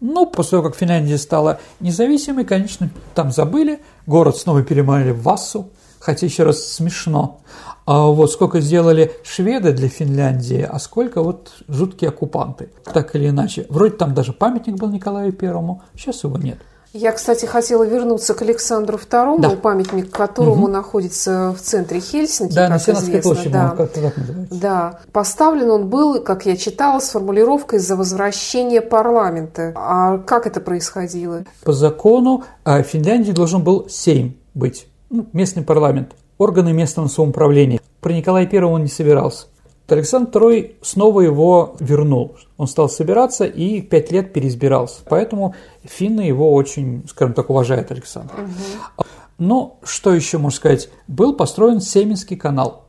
[0.00, 5.70] Ну, после того, как Финляндия стала независимой, конечно, там забыли, город снова переманили в Вассу,
[5.98, 7.40] хотя еще раз смешно.
[7.84, 13.66] А вот сколько сделали шведы для Финляндии, а сколько вот жуткие оккупанты, так или иначе.
[13.68, 16.58] Вроде там даже памятник был Николаю Первому, сейчас его нет.
[16.94, 19.50] Я, кстати, хотела вернуться к Александру II, да.
[19.50, 20.72] памятник которому угу.
[20.72, 23.20] находится в центре Хельсинки, да, как известно.
[23.20, 23.74] Площади, да.
[23.76, 24.54] как так называется.
[24.60, 24.98] Да.
[25.12, 29.72] Поставлен он был, как я читала, с формулировкой «за возвращение парламента».
[29.76, 31.44] А как это происходило?
[31.62, 37.80] По закону а, в Финляндии должен был Сейм быть, ну, местный парламент, органы местного самоуправления.
[38.00, 39.46] Про Николая I он не собирался.
[39.88, 42.36] Александр II снова его вернул.
[42.56, 45.00] Он стал собираться и пять лет переизбирался.
[45.08, 48.34] Поэтому финны его очень, скажем так, уважают Александр.
[48.34, 49.04] Угу.
[49.38, 50.90] Но что еще можно сказать?
[51.06, 52.86] Был построен Семинский канал,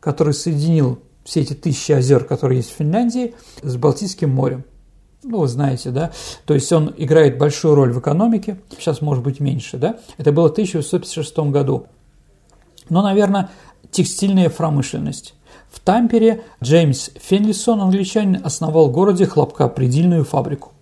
[0.00, 4.64] который соединил все эти тысячи озер, которые есть в Финляндии, с Балтийским морем.
[5.22, 6.10] Ну, вы знаете, да?
[6.46, 9.98] То есть он играет большую роль в экономике, сейчас может быть меньше, да?
[10.18, 11.86] Это было в 1856 году.
[12.88, 13.50] но, наверное,
[13.92, 15.34] текстильная промышленность.
[15.72, 20.72] В Тампере Джеймс Фенлисон, англичанин, основал в городе хлопкопредельную фабрику.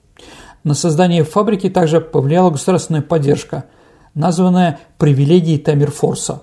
[0.65, 3.65] На создание фабрики также повлияла государственная поддержка,
[4.15, 6.43] названная «привилегией Тамерфорса».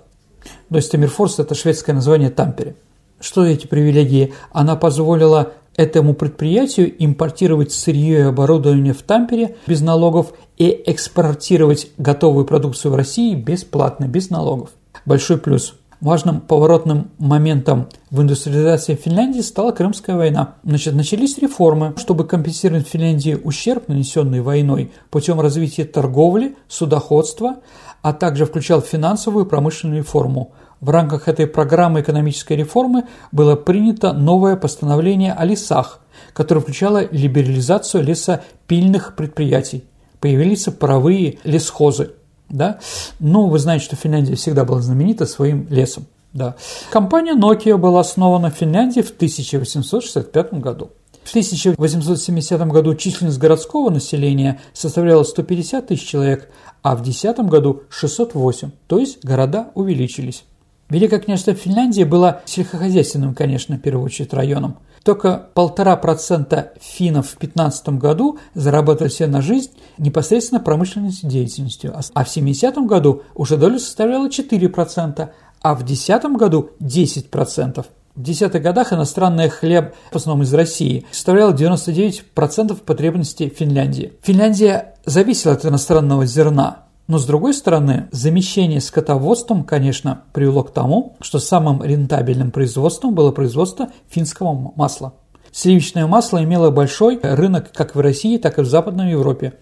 [0.69, 2.75] То есть Тамерфорс– это шведское название Тампере.
[3.19, 4.33] Что эти привилегии?
[4.51, 12.45] Она позволила этому предприятию импортировать сырье и оборудование в Тампере без налогов и экспортировать готовую
[12.45, 14.69] продукцию в России бесплатно, без налогов.
[15.05, 15.75] Большой плюс.
[15.99, 20.53] Важным поворотным моментом в индустриализации Финляндии стала Крымская война.
[20.63, 27.57] Значит, начались реформы, чтобы компенсировать Финляндии ущерб, нанесенный войной, путем развития торговли, судоходства,
[28.03, 30.51] а также включал финансовую и промышленную реформу.
[30.81, 36.01] В рамках этой программы экономической реформы было принято новое постановление о лесах,
[36.33, 39.83] которое включало либерализацию лесопильных предприятий.
[40.19, 42.12] Появились паровые лесхозы.
[42.49, 42.79] Да?
[43.19, 46.05] Ну, вы знаете, что Финляндия всегда была знаменита своим лесом.
[46.33, 46.55] Да.
[46.91, 50.91] Компания Nokia была основана в Финляндии в 1865 году.
[51.23, 56.49] В 1870 году численность городского населения составляла 150 тысяч человек,
[56.83, 60.45] а в 2010 году 608, то есть города увеличились.
[60.89, 64.78] Великое княжество Финляндии было сельскохозяйственным, конечно, в первую очередь районом.
[65.04, 72.23] Только полтора процента финнов в 2015 году зарабатывали себе на жизнь непосредственно промышленной деятельностью, а
[72.23, 75.30] в 70 году уже доля составляла 4%,
[75.62, 77.86] а в 2010 году 10%.
[78.15, 84.13] В десятых годах иностранный хлеб, в основном из России, составлял 99% потребностей Финляндии.
[84.23, 91.15] Финляндия зависела от иностранного зерна, но, с другой стороны, замещение скотоводством, конечно, привело к тому,
[91.22, 95.13] что самым рентабельным производством было производство финского масла.
[95.52, 99.54] Сливочное масло имело большой рынок как в России, так и в Западной Европе.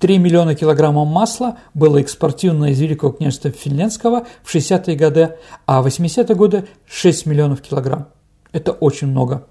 [0.00, 5.86] 3 миллиона килограммов масла было экспортировано из Великого княжества Финляндского в 60-е годы, а в
[5.86, 8.08] 80-е годы 6 миллионов килограмм.
[8.52, 9.46] Это очень много.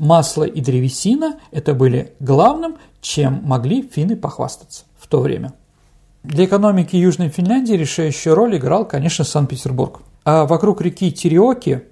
[0.00, 5.52] Масло и древесина– это были главным, чем могли финны похвастаться в то время.
[6.22, 10.02] Для экономики Южной Финляндии решающую роль играл, конечно, Санкт-Петербург.
[10.24, 11.84] А вокруг реки Тереоки,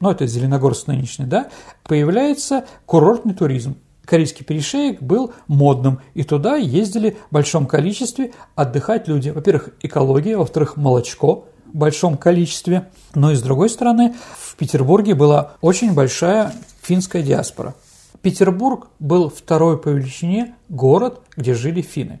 [0.00, 1.50] ну это Зеленогорск нынешний, да,
[1.84, 3.76] появляется курортный туризм.
[4.04, 9.30] Корейский перешеек был модным, и туда ездили в большом количестве отдыхать люди.
[9.30, 12.88] Во-первых, экология, во-вторых, молочко в большом количестве.
[13.14, 16.52] Но и с другой стороны, в Петербурге была очень большая
[16.82, 17.76] финская диаспора.
[18.20, 22.18] Петербург был второй по величине город, где жили финны.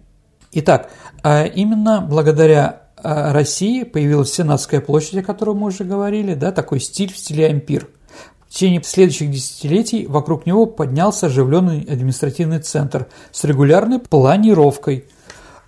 [0.52, 0.90] Итак,
[1.22, 6.80] а именно благодаря а, России появилась Сенатская площадь, о которой мы уже говорили, да, такой
[6.80, 7.88] стиль в стиле ампир.
[8.48, 15.04] В течение следующих десятилетий вокруг него поднялся оживленный административный центр с регулярной планировкой.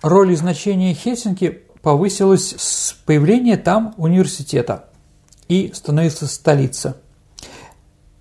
[0.01, 4.89] Роль и значение Хельсинки повысилась с появления там университета
[5.47, 6.97] и становится столица.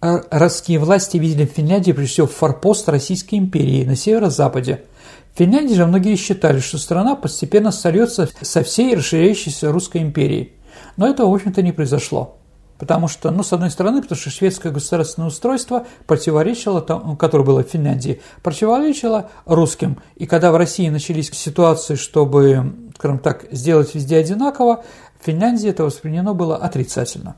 [0.01, 4.85] Российские власти видели в Финляндии прежде всего форпост Российской империи на северо-западе–
[5.35, 10.53] в Финляндии же многие считали, что страна постепенно сольется со всей расширяющейся Русской империей.
[10.97, 12.37] Но этого, в общем-то, не произошло.
[12.79, 17.62] Потому что, ну, с одной стороны, потому что шведское государственное устройство противоречило, тому, которое было
[17.62, 19.99] в Финляндии, противоречило русским.
[20.16, 24.85] И когда в России начались ситуации, чтобы, скажем так, сделать везде одинаково,
[25.21, 27.37] в Финляндии это воспринято было отрицательно.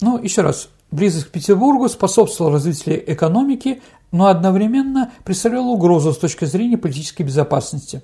[0.00, 3.80] Ну, еще раз, близость к Петербургу способствовала развитию экономики,
[4.16, 8.02] но одновременно представляла угрозу с точки зрения политической безопасности.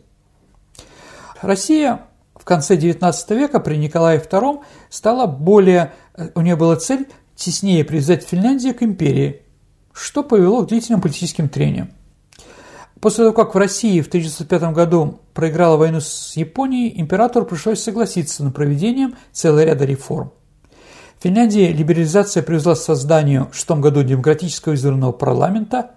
[1.40, 2.02] Россия
[2.34, 5.92] в конце XIX века при Николае II стала более,
[6.34, 9.42] у нее была цель теснее привязать Финляндию к империи,
[9.92, 11.90] что повело к длительным политическим трениям.
[13.00, 18.44] После того, как в России в 1905 году проиграла войну с Японией, императору пришлось согласиться
[18.44, 20.30] на проведение целого ряда реформ.
[21.18, 25.92] В Финляндии либерализация привела к созданию в 6 году демократического избранного парламента,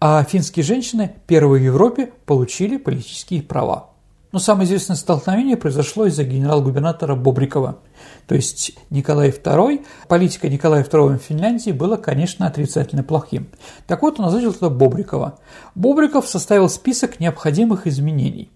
[0.00, 3.90] а финские женщины первые в Европе получили политические права.
[4.32, 7.80] Но самое известное столкновение произошло из-за генерал-губернатора Бобрикова.
[8.26, 13.48] То есть Николай II, политика Николая II в Финляндии была, конечно, отрицательно плохим.
[13.88, 15.38] Так вот, он назначил туда Бобрикова.
[15.74, 18.50] Бобриков составил список необходимых изменений,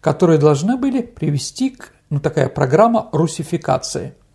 [0.00, 4.14] которые должны были привести к, ну, такая программа русификации–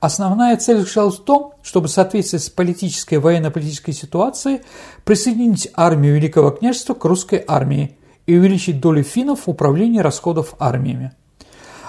[0.00, 4.60] Основная цель заключалась в том, чтобы в соответствии с политической и военно-политической ситуацией
[5.04, 11.12] присоединить армию Великого княжества к русской армии и увеличить долю финнов в управлении расходов армиями.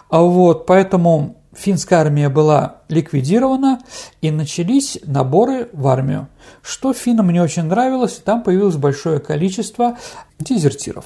[0.10, 3.80] А вот, поэтому финская армия была ликвидирована
[4.22, 6.30] и начались наборы в армию,
[6.62, 9.97] что финнам не очень нравилось, и там появилось большое количество
[10.39, 11.05] дезертиров.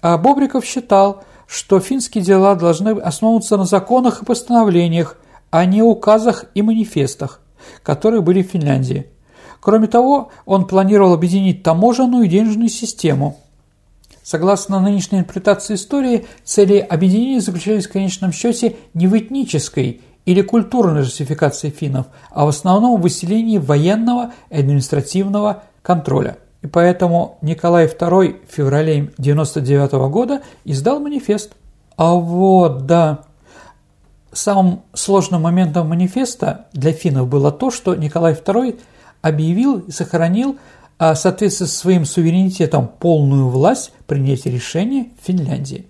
[0.00, 5.18] А Бобриков считал, что финские дела должны основываться на законах и постановлениях,
[5.54, 7.40] а не указах и манифестах,
[7.84, 9.06] которые были в Финляндии.
[9.60, 13.38] Кроме того, он планировал объединить таможенную и денежную систему.
[14.24, 21.02] Согласно нынешней интерпретации истории, цели объединения заключались в конечном счете не в этнической или культурной
[21.02, 26.38] русификации финнов, а в основном в выселении военного и административного контроля.
[26.62, 31.52] И поэтому Николай II в феврале 1999 года издал манифест.
[31.96, 33.26] А вот, да,
[34.34, 38.78] самым сложным моментом манифеста для финнов было то, что Николай II
[39.22, 40.58] объявил и сохранил
[40.98, 45.86] а, в соответствии со своим суверенитетом полную власть принять решения в Финляндии.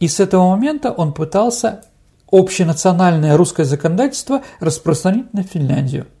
[0.00, 1.82] И с этого момента он пытался
[2.30, 6.06] общенациональное русское законодательство распространить на Финляндию–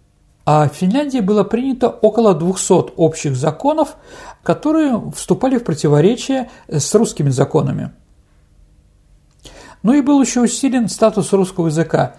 [0.50, 3.96] а в Финляндии было принято около 200 общих законов,
[4.42, 7.90] которые вступали в противоречие с русскими законами.
[9.82, 12.16] Ну и был еще усилен статус русского языка.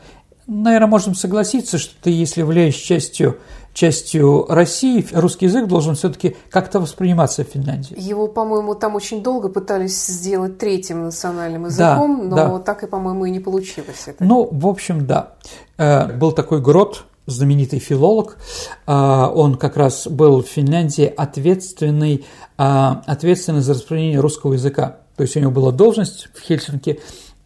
[0.47, 3.37] Наверное, можем согласиться, что ты, если являешься частью,
[3.73, 7.95] частью России, русский язык должен все-таки как-то восприниматься в Финляндии.
[7.99, 12.63] Его, по-моему, там очень долго пытались сделать третьим национальным языком, да, но да.
[12.63, 14.03] так и, по-моему, и не получилось.
[14.07, 14.23] Это.
[14.23, 15.33] Ну, в общем, да.
[15.77, 18.37] Э, был такой Грот, знаменитый филолог,
[18.85, 22.25] а, он как раз был в Финляндии ответственный,
[22.57, 24.97] а, ответственный за распространение русского языка.
[25.15, 26.99] То есть у него была должность в Хельсинки,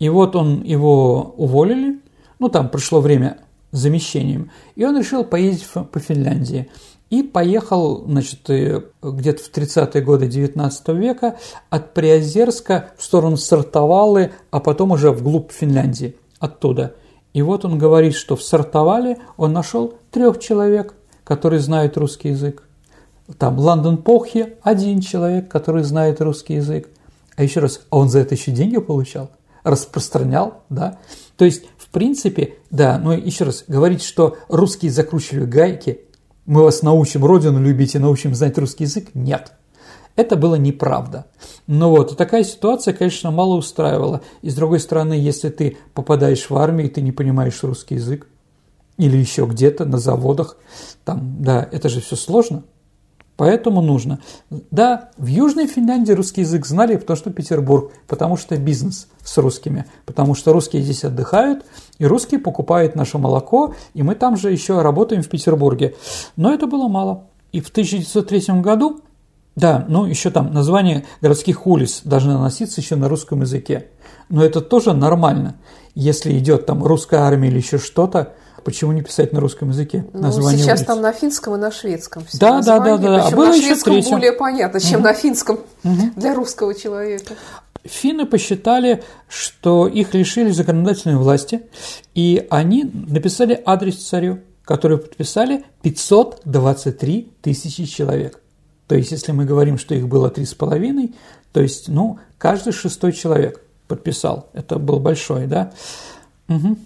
[0.04, 2.00] и вот он его уволили,
[2.40, 3.38] ну там прошло время
[3.72, 6.70] замещением, и он решил поездить по Финляндии.
[7.10, 11.38] И поехал, значит, э, где-то в 30-е годы 19 века
[11.70, 16.96] от Приозерска в сторону Сартовалы, а потом уже вглубь Финляндии оттуда–
[17.34, 20.94] и вот он говорит, что в Сартовале он нашел трех человек,
[21.24, 22.64] которые знают русский язык.
[23.38, 26.90] Там Лондон Похье– один человек, который знает русский язык.
[27.36, 29.32] А еще раз, а он за это еще деньги получал?
[29.64, 31.00] Распространял, да?
[31.38, 36.02] То есть, в принципе, да, но еще раз, говорить, что русские закручивали гайки,
[36.46, 39.54] мы вас научим родину любить и научим знать русский язык– нет.
[40.16, 41.26] Это было неправда.
[41.66, 44.22] Но вот такая ситуация, конечно, мало устраивала.
[44.42, 48.28] И с другой стороны, если ты попадаешь в армию, и ты не понимаешь русский язык,
[48.98, 50.58] или еще где-то на заводах,
[51.04, 52.64] там, да, это же все сложно.
[53.36, 54.20] Поэтому нужно.
[54.70, 59.86] Да, в Южной Финляндии русский язык знали, потому что Петербург, потому что бизнес с русскими,
[60.06, 61.66] потому что русские здесь отдыхают,
[61.98, 65.96] и русские покупают наше молоко, и мы там же еще работаем в Петербурге.
[66.36, 67.26] Но это было мало.
[67.52, 69.02] И в 1903 году
[69.56, 73.88] да, ну еще там названия городских улиц должны наноситься еще на русском языке.
[74.30, 75.56] Но это тоже нормально.
[75.94, 78.34] Если идет там русская армия или еще что-то,
[78.64, 80.06] почему не писать на русском языке?
[80.14, 80.88] Ну, сейчас улиц?
[80.88, 83.28] там на финском и на шведском все да, да, да, да, да.
[83.28, 85.10] А было на шведском еще более понятно, чем угу.
[85.10, 86.12] на финском угу.
[86.16, 87.34] для русского человека.
[87.84, 91.64] Финны посчитали, что их лишили законодательной власти,
[92.16, 98.40] и они написали адрес царю, который подписали 523 тысячи человек.
[98.88, 101.14] То есть, если мы говорим, что их было три с половиной,
[101.52, 104.50] то есть, ну, каждый шестой человек подписал.
[104.54, 105.72] Это был большой, да?
[106.48, 106.78] Угу.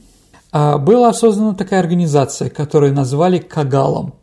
[0.60, 4.16] А была создана такая организация, которую назвали Кагалом.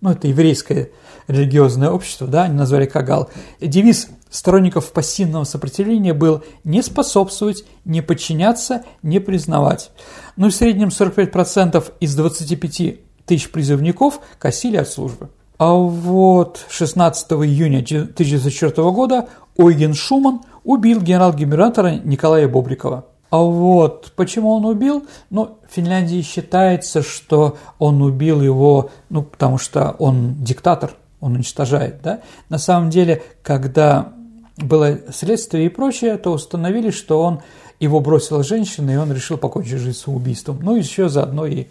[0.00, 0.90] Ну, это еврейское
[1.26, 3.28] религиозное общество, да, они назвали Кагал.
[3.60, 9.90] девиз сторонников пассивного сопротивления был «не способствовать, не подчиняться, не признавать».
[10.36, 15.28] Ну, в среднем 45% из 25 тысяч призывников косили от службы.
[15.58, 23.06] А вот 16 июня 1904 года Ойген Шуман убил генерал-губернатора Николая Бобрикова.
[23.30, 25.06] А вот почему он убил?
[25.30, 32.02] Ну, в Финляндии считается, что он убил его, ну, потому что он диктатор, он уничтожает,
[32.02, 32.20] да?
[32.48, 34.12] На самом деле, когда
[34.56, 37.40] было следствие и прочее, то установили, что он
[37.78, 40.58] его бросила женщина, и он решил покончить жизнь самоубийством.
[40.62, 41.68] Ну, еще заодно и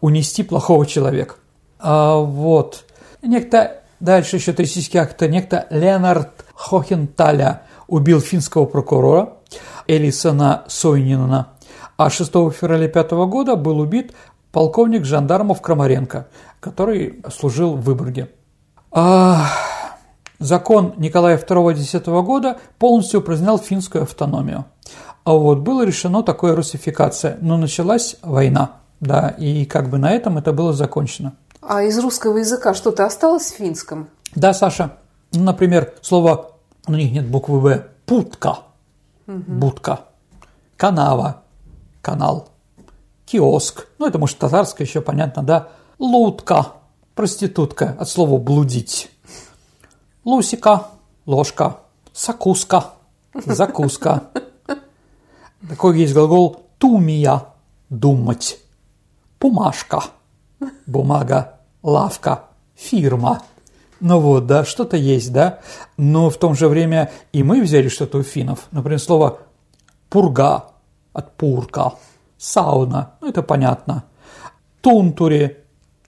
[0.00, 1.36] унести плохого человека.
[1.78, 2.84] А вот
[3.24, 9.34] Некто, дальше еще туристический акт, некто Леонард Хохенталя убил финского прокурора
[9.86, 11.48] Элисона Сойнина,
[11.96, 14.12] а 6 февраля 5 года был убит
[14.52, 16.28] полковник жандармов Крамаренко,
[16.60, 18.30] который служил в Выборге.
[18.90, 19.46] А,
[20.38, 24.64] закон Николая II 10 года полностью признал финскую автономию.
[25.24, 30.38] А вот было решено такое русификация, но началась война, да, и как бы на этом
[30.38, 31.34] это было закончено.
[31.60, 34.08] А из русского языка что-то осталось в финском?
[34.34, 34.98] Да, Саша.
[35.32, 36.52] Ну, например, слово,
[36.86, 38.58] у них нет буквы «в», путка,
[39.26, 39.42] угу.
[39.46, 40.00] будка,
[40.76, 41.42] канава,
[42.02, 42.48] канал,
[43.26, 45.68] киоск, ну, это, может, татарское еще понятно, да,
[45.98, 46.68] лутка,
[47.14, 49.10] проститутка, от слова «блудить»,
[50.24, 50.88] лусика,
[51.26, 51.78] ложка,
[52.12, 52.92] сакуска,
[53.34, 54.24] закуска.
[55.68, 57.44] Такой есть глагол «тумия»,
[57.88, 58.58] «думать».
[59.44, 60.02] бумажка,
[60.86, 62.44] бумага, лавка,
[62.74, 63.42] фирма.
[64.04, 65.60] Ну вот, да, что-то есть, да.
[65.96, 68.68] Но в том же время и мы взяли что-то у финнов.
[68.70, 69.38] Например, слово
[70.10, 70.66] пурга
[71.14, 71.94] от пурка,
[72.36, 74.04] сауна, ну это понятно.
[74.82, 75.64] Тунтуре,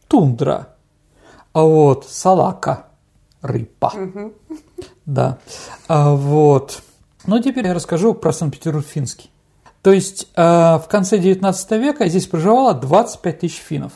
[0.09, 0.74] тундра.
[1.55, 2.84] А вот салака,
[3.40, 3.94] рыба.
[5.07, 5.38] Да.
[5.88, 6.82] А вот.
[7.26, 9.30] Ну, теперь я расскажу про Санкт-Петербург финский.
[9.80, 13.94] То есть э, в конце 19 века здесь проживало 25 тысяч финнов.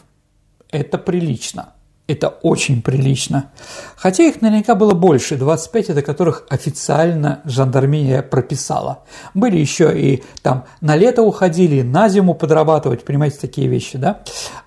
[0.70, 1.74] Это прилично.
[2.10, 3.52] Это очень прилично.
[3.94, 9.04] Хотя их наверняка было больше, 25, это которых официально жандармерия прописала.
[9.32, 14.22] Были еще и там на лето уходили, на зиму подрабатывать, понимаете, такие вещи, да?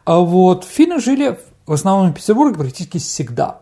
[0.05, 3.59] А вот финны жили в основном в Петербурге практически всегда.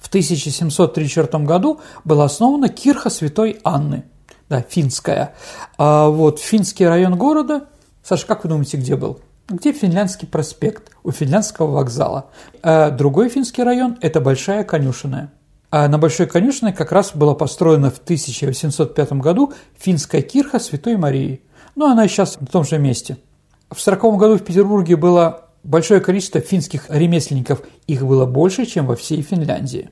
[0.00, 4.04] В 1734 году была основана кирха Святой Анны,
[4.48, 5.34] да, финская.
[5.76, 7.66] А вот финский район города,
[8.02, 9.20] Саша, как вы думаете, где был?
[9.48, 12.30] Где Финляндский проспект, у Финляндского вокзала.
[12.62, 15.32] А другой финский район– это Большая Конюшенная.
[15.70, 21.42] А на Большой Конюшенной как раз была построена в 1805 году финская кирха Святой Марии.
[21.74, 23.18] Ну, она сейчас на том же месте.
[23.70, 27.62] В 1940 году в Петербурге было большое количество финских ремесленников.
[27.86, 29.90] Их было больше, чем во всей Финляндии.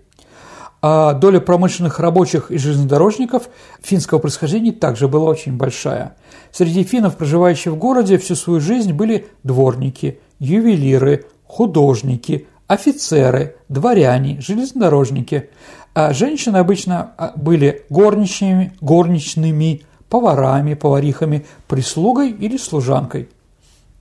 [0.84, 3.44] А доля промышленных рабочих и железнодорожников
[3.80, 6.16] финского происхождения также была очень большая.
[6.50, 15.50] Среди финнов, проживающих в городе, всю свою жизнь были дворники, ювелиры, художники, офицеры, дворяне, железнодорожники.
[15.94, 23.28] А женщины обычно а, были горничными, горничными, поварами, поварихами, прислугой или служанкой.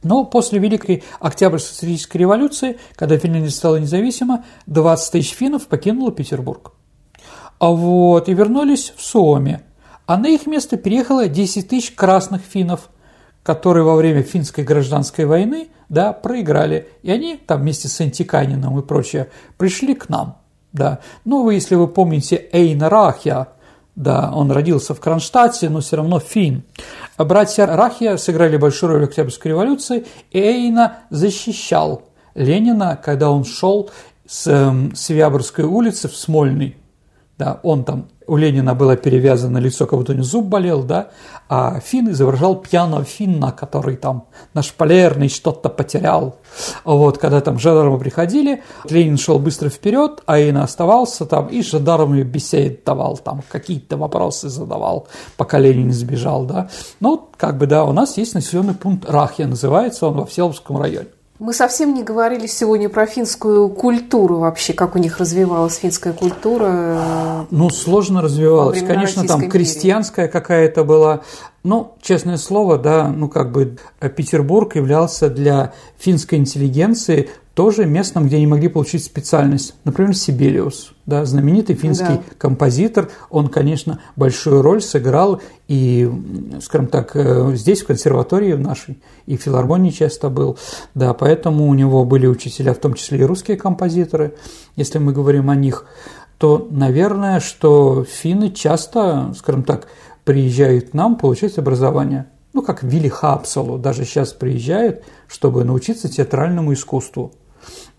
[0.03, 6.73] Но после Великой Октябрьской социалистической революции, когда Финляндия стала независима, 20 тысяч финнов покинуло Петербург.
[7.59, 9.63] А вот, и вернулись в Суоме,
[10.07, 12.89] а на их место переехало 10 тысяч красных финнов,
[13.43, 16.89] которые во время финской гражданской войны да, проиграли.
[17.03, 20.39] И они там вместе с Антиканином и прочее пришли к нам.
[20.73, 20.99] Да.
[21.25, 23.49] Ну, вы, если вы помните Эйна Рахья,
[23.95, 26.63] да, он родился в Кронштадте, но все равно фин.
[27.17, 33.89] Братья Рахия сыграли большую роль в Октябрьской революции, и Эйна защищал Ленина, когда он шел
[34.25, 36.77] с э, Свяборской улицы в Смольный.
[37.41, 41.07] Да, он там у Ленина было перевязано лицо, как будто у него зуб болел, да,
[41.49, 46.35] а Финн изображал пьяного Финна, который там на шпалерный что-то потерял.
[46.83, 52.21] Вот, когда там жандармы приходили, Ленин шел быстро вперед, а Ина оставался там и жандармами
[52.21, 56.69] бесед давал, там какие-то вопросы задавал, пока Ленин сбежал, да.
[56.99, 61.07] Ну, как бы, да, у нас есть населенный пункт Рахья, называется он во Всеволожском районе.
[61.41, 67.47] Мы совсем не говорили сегодня про финскую культуру вообще, как у них развивалась финская культура.
[67.49, 68.83] Ну, сложно развивалась.
[68.83, 71.21] Конечно, там крестьянская какая-то была.
[71.63, 73.77] Ну, честное слово, да, ну как бы
[74.15, 79.75] Петербург являлся для финской интеллигенции тоже местом, где они могли получить специальность.
[79.83, 82.23] Например, Сибелиус, да, знаменитый финский да.
[82.37, 86.09] композитор, он, конечно, большую роль сыграл и,
[86.61, 88.97] скажем так, э, здесь, в консерватории в нашей,
[89.27, 90.57] и в филармонии часто был,
[90.95, 94.33] да, поэтому у него были учителя, в том числе и русские композиторы,
[94.77, 95.85] если мы говорим о них,
[96.37, 99.87] то, наверное, что финны часто, скажем так,
[100.31, 102.27] приезжают к нам получать образование.
[102.53, 107.33] Ну, как Вилли Хапсалу даже сейчас приезжает, чтобы научиться театральному искусству.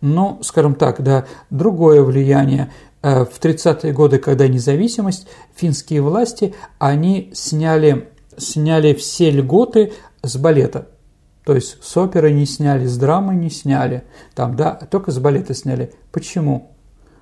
[0.00, 2.72] Но, скажем так, да, другое влияние.
[3.02, 8.08] Э, в 30-е годы, когда независимость, финские власти, они сняли,
[8.38, 10.88] сняли все льготы с балета.
[11.44, 14.04] То есть с оперы не сняли, с драмы не сняли,
[14.34, 15.92] там, да, только с балета сняли.
[16.12, 16.70] Почему?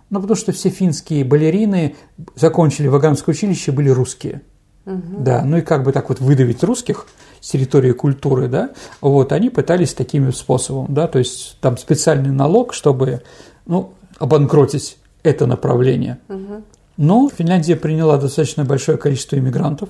[0.08, 1.96] Ну, потому что все финские балерины
[2.36, 4.42] закончили Ваганское училище, были русские.
[4.86, 5.22] Угу.
[5.22, 7.06] Да, ну и как бы так вот выдавить русских–
[7.40, 8.70] с территории культуры, да,
[9.00, 13.22] вот, они пытались таким способом, да, то есть там специальный налог, чтобы,
[13.66, 16.18] ну, обанкротить это направление.
[16.28, 16.62] Угу.
[16.98, 19.88] Но Финляндия приняла достаточно большое количество иммигрантов.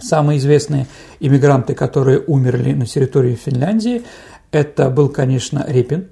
[0.00, 0.86] Самые известные
[1.20, 4.04] иммигранты, которые умерли на территории Финляндии,
[4.50, 6.08] это был, конечно, Репин,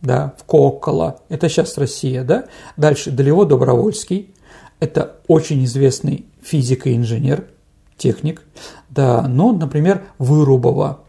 [0.00, 2.44] да, в Кокола, это сейчас Россия, да.
[2.78, 4.34] Дальше Долево Добровольский,
[4.80, 7.44] это очень известный физик и инженер–
[8.00, 8.42] техник,
[8.88, 11.00] да, но, например, Вырубова,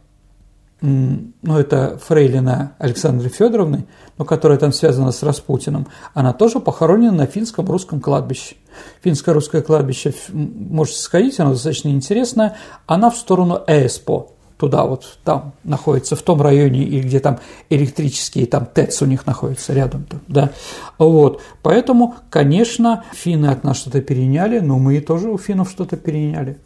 [0.82, 3.86] ну, это фрейлина Александры Федоровны,
[4.18, 8.56] но которая там связана с Распутиным, она тоже похоронена на финском русском кладбище.
[9.04, 12.58] Финское русское кладбище, можете сходить, оно достаточно интересное,
[12.88, 17.40] она в сторону Эспо, туда вот, там находится, в том районе, и где там
[17.72, 20.52] электрические, там ТЭЦ у них находится рядом, да,
[21.00, 26.60] вот, поэтому, конечно, финны от нас что-то переняли, но мы тоже у финнов что-то переняли.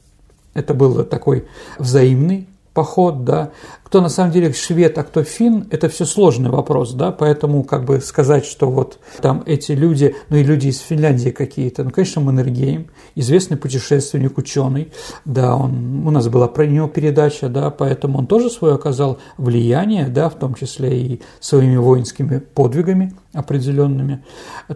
[0.53, 1.47] Это был такой
[1.79, 3.51] взаимный поход, да.
[3.95, 7.85] Кто на самом деле швед, а кто фин, это все сложный вопрос, да, поэтому как
[7.85, 12.21] бы сказать, что вот там эти люди, ну и люди из Финляндии какие-то, ну, конечно,
[12.21, 14.91] Маннергейм, известный путешественник, ученый,
[15.23, 20.09] да, он, у нас была про него передача, да, поэтому он тоже свое оказал влияние,
[20.09, 24.23] да, в том числе и своими воинскими подвигами определенными.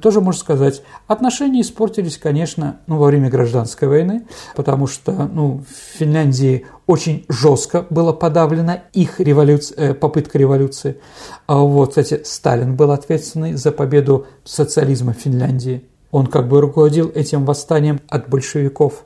[0.01, 5.97] Тоже можно сказать, отношения испортились, конечно, ну, во время гражданской войны, потому что ну, в
[5.97, 10.99] Финляндии очень жестко было подавлена их революция, э, попытка революции.
[11.47, 15.83] А вот, кстати, Сталин был ответственный за победу социализма в Финляндии.
[16.11, 19.05] Он как бы руководил этим восстанием от большевиков.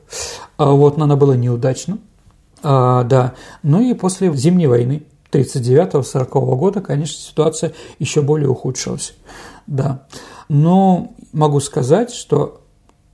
[0.56, 1.98] А вот, но оно было неудачно.
[2.62, 3.34] А, да.
[3.62, 9.14] Ну и после Зимней войны 1939-1940 года, конечно, ситуация еще более ухудшилась.
[9.66, 10.06] Да.
[10.48, 12.63] Но могу сказать, что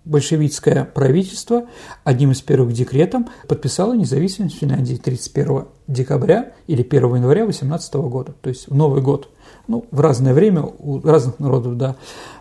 [0.05, 1.67] большевистское правительство
[2.05, 8.49] одним из первых декретом подписало независимость Финляндии 31 декабря или 1 января 18 года, то
[8.49, 9.29] есть в Новый год.
[9.69, 11.97] Ну, в разное время у разных народов, да.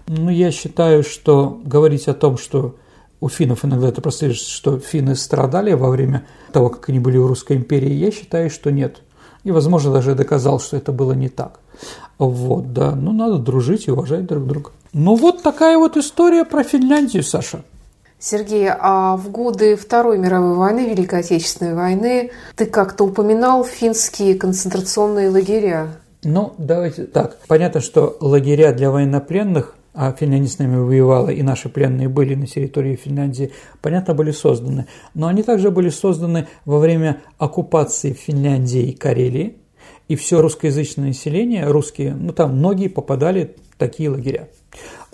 [0.08, 2.76] Но я считаю, что говорить о том, что
[3.22, 7.28] у финнов иногда это прослеживается, что финны страдали во время того, как они были в
[7.28, 9.02] Русской империи, я считаю, что нет.
[9.44, 11.60] И, возможно, даже доказал, что это было не так.
[12.20, 12.96] Вот, да.
[12.96, 14.72] Ну, надо дружить и уважать друг друга.
[14.94, 17.64] Ну, вот такая вот история про Финляндию, Саша.
[18.20, 25.30] Сергей, а в годы Второй мировой войны, Великой Отечественной войны, ты как-то упоминал финские концентрационные
[25.30, 25.88] лагеря.
[26.24, 27.38] Ну, давайте так.
[27.48, 32.46] Понятно, что лагеря для военнопленных а Финляндия с нами воевала, и наши пленные были на
[32.46, 33.52] территории Финляндии,
[33.82, 34.86] понятно, были созданы.
[35.14, 39.58] Но они также были созданы во время оккупации Финляндии и Карелии,
[40.08, 44.50] и все русскоязычное население, русские, ну там многие попадали в такие лагеря.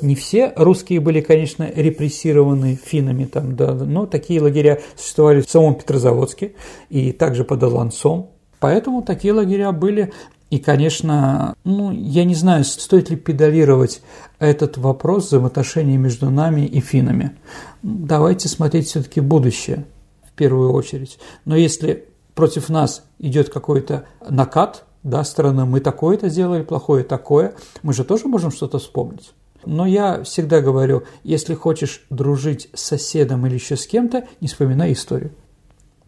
[0.01, 5.75] Не все русские были, конечно, репрессированы финнами, там, да, но такие лагеря существовали в самом
[5.75, 6.53] Петрозаводске
[6.89, 8.31] и также под Оланцом.
[8.59, 10.11] Поэтому такие лагеря были.
[10.49, 14.01] И, конечно, ну, я не знаю, стоит ли педалировать
[14.39, 17.31] этот вопрос взаимоотношений между нами и финами.
[17.81, 19.85] Давайте смотреть все-таки будущее
[20.27, 21.19] в первую очередь.
[21.45, 22.05] Но если
[22.35, 28.27] против нас идет какой-то накат, да, стороны, мы такое-то сделали, плохое такое, мы же тоже
[28.27, 29.33] можем что-то вспомнить.
[29.65, 34.93] Но я всегда говорю, если хочешь дружить с соседом или еще с кем-то, не вспоминай
[34.93, 35.31] историю.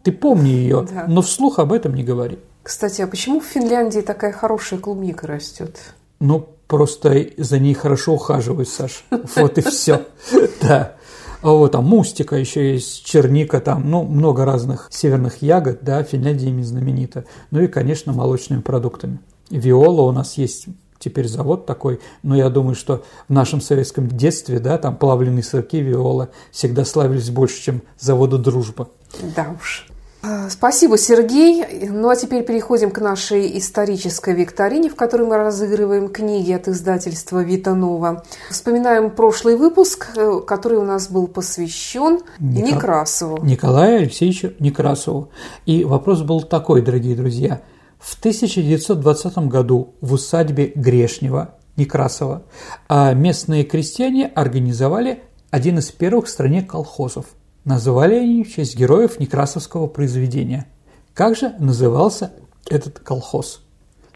[0.04, 1.06] Ты помни ее, да.
[1.08, 2.38] но вслух об этом не говори.
[2.62, 5.76] Кстати, а почему в Финляндии такая хорошая клубника растет?
[6.20, 9.04] Ну, просто за ней хорошо ухаживают, Саш.
[9.36, 10.06] Вот и все.
[10.62, 10.94] Да.
[11.40, 16.48] А вот там мустика еще есть, черника там, ну, много разных северных ягод, да, Финляндия
[16.48, 17.24] ими знаменита.
[17.50, 19.20] Ну и, конечно, молочными продуктами.
[19.50, 20.66] Виола у нас есть
[20.98, 25.76] теперь завод такой, но я думаю, что в нашем советском детстве, да, там плавленые сырки
[25.76, 28.88] Виола всегда славились больше, чем заводы «Дружба».
[29.36, 29.86] Да уж.
[30.30, 31.88] А, спасибо, Сергей.
[31.88, 37.42] Ну а теперь переходим к нашей исторической викторине, в которой мы разыгрываем книги от издательства
[37.42, 38.24] Витанова.
[38.50, 42.74] Вспоминаем прошлый выпуск, э, который у нас был посвящен Никол...
[42.74, 43.44] Некрасову.
[43.44, 45.30] Николаю Алексеевичу Некрасову.
[45.64, 47.62] И вопрос был такой, дорогие друзья.
[47.98, 52.42] В 1920 году в усадьбе Грешнева Некрасова
[52.88, 57.24] а местные крестьяне организовали один из первых в стране колхозов–
[57.68, 60.64] Называли они в честь героев Некрасовского произведения.
[61.12, 62.32] Как же назывался
[62.66, 63.60] этот колхоз?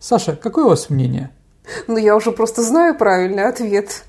[0.00, 1.28] Саша, какое у вас мнение?
[1.86, 4.04] Ну, я уже просто знаю правильный ответ.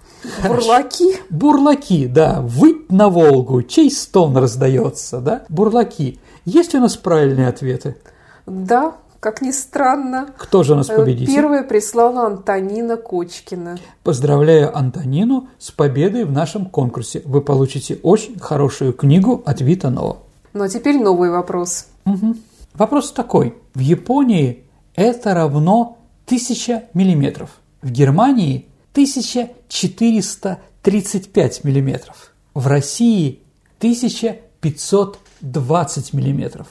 [0.48, 1.18] Бурлаки.
[1.30, 2.39] Бурлаки, да.
[2.39, 5.44] Выть на Волгу, чей стон раздается, да?
[5.50, 6.22] Бурлаки.
[6.46, 7.98] Есть у нас правильные ответы?
[8.46, 10.28] Да, как ни странно.
[10.38, 11.34] Кто же у нас э, победитель?
[11.34, 13.78] Первая прислала Антонина Кочкина.
[14.04, 17.22] Поздравляю Антонину с победой в нашем конкурсе.
[17.24, 20.18] Вы получите очень хорошую книгу от Вита Нова.
[20.52, 21.86] Ну а теперь новый вопрос.
[22.06, 22.36] Угу.
[22.74, 23.56] Вопрос такой.
[23.74, 27.52] В Японии это равно 1000 миллиметров.
[27.82, 32.34] В Германии 1435 миллиметров.
[32.54, 33.40] В России
[33.80, 36.68] 1520 миллиметров.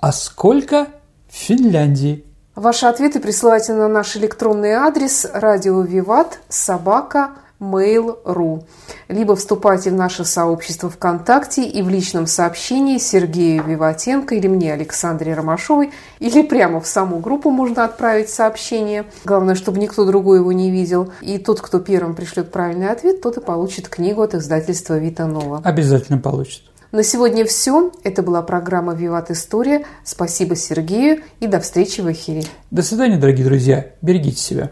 [0.00, 0.88] А сколько
[1.34, 2.24] Финляндии.
[2.54, 7.30] Ваши ответы присылайте на наш электронный адрес радио Виват собака
[7.60, 8.62] mail.ru
[9.08, 15.34] либо вступайте в наше сообщество ВКонтакте и в личном сообщении Сергею Виватенко или мне, Александре
[15.34, 19.04] Ромашовой, или прямо в саму группу можно отправить сообщение.
[19.24, 21.12] Главное, чтобы никто другой его не видел.
[21.20, 25.60] И тот, кто первым пришлет правильный ответ, тот и получит книгу от издательства Вита Нова.
[25.64, 26.62] Обязательно получит.
[26.94, 27.90] На сегодня все.
[28.04, 29.84] Это была программа «Виват История».
[30.04, 32.44] Спасибо Сергею и до встречи в эфире.
[32.70, 33.86] До свидания, дорогие друзья.
[34.00, 34.70] Берегите себя.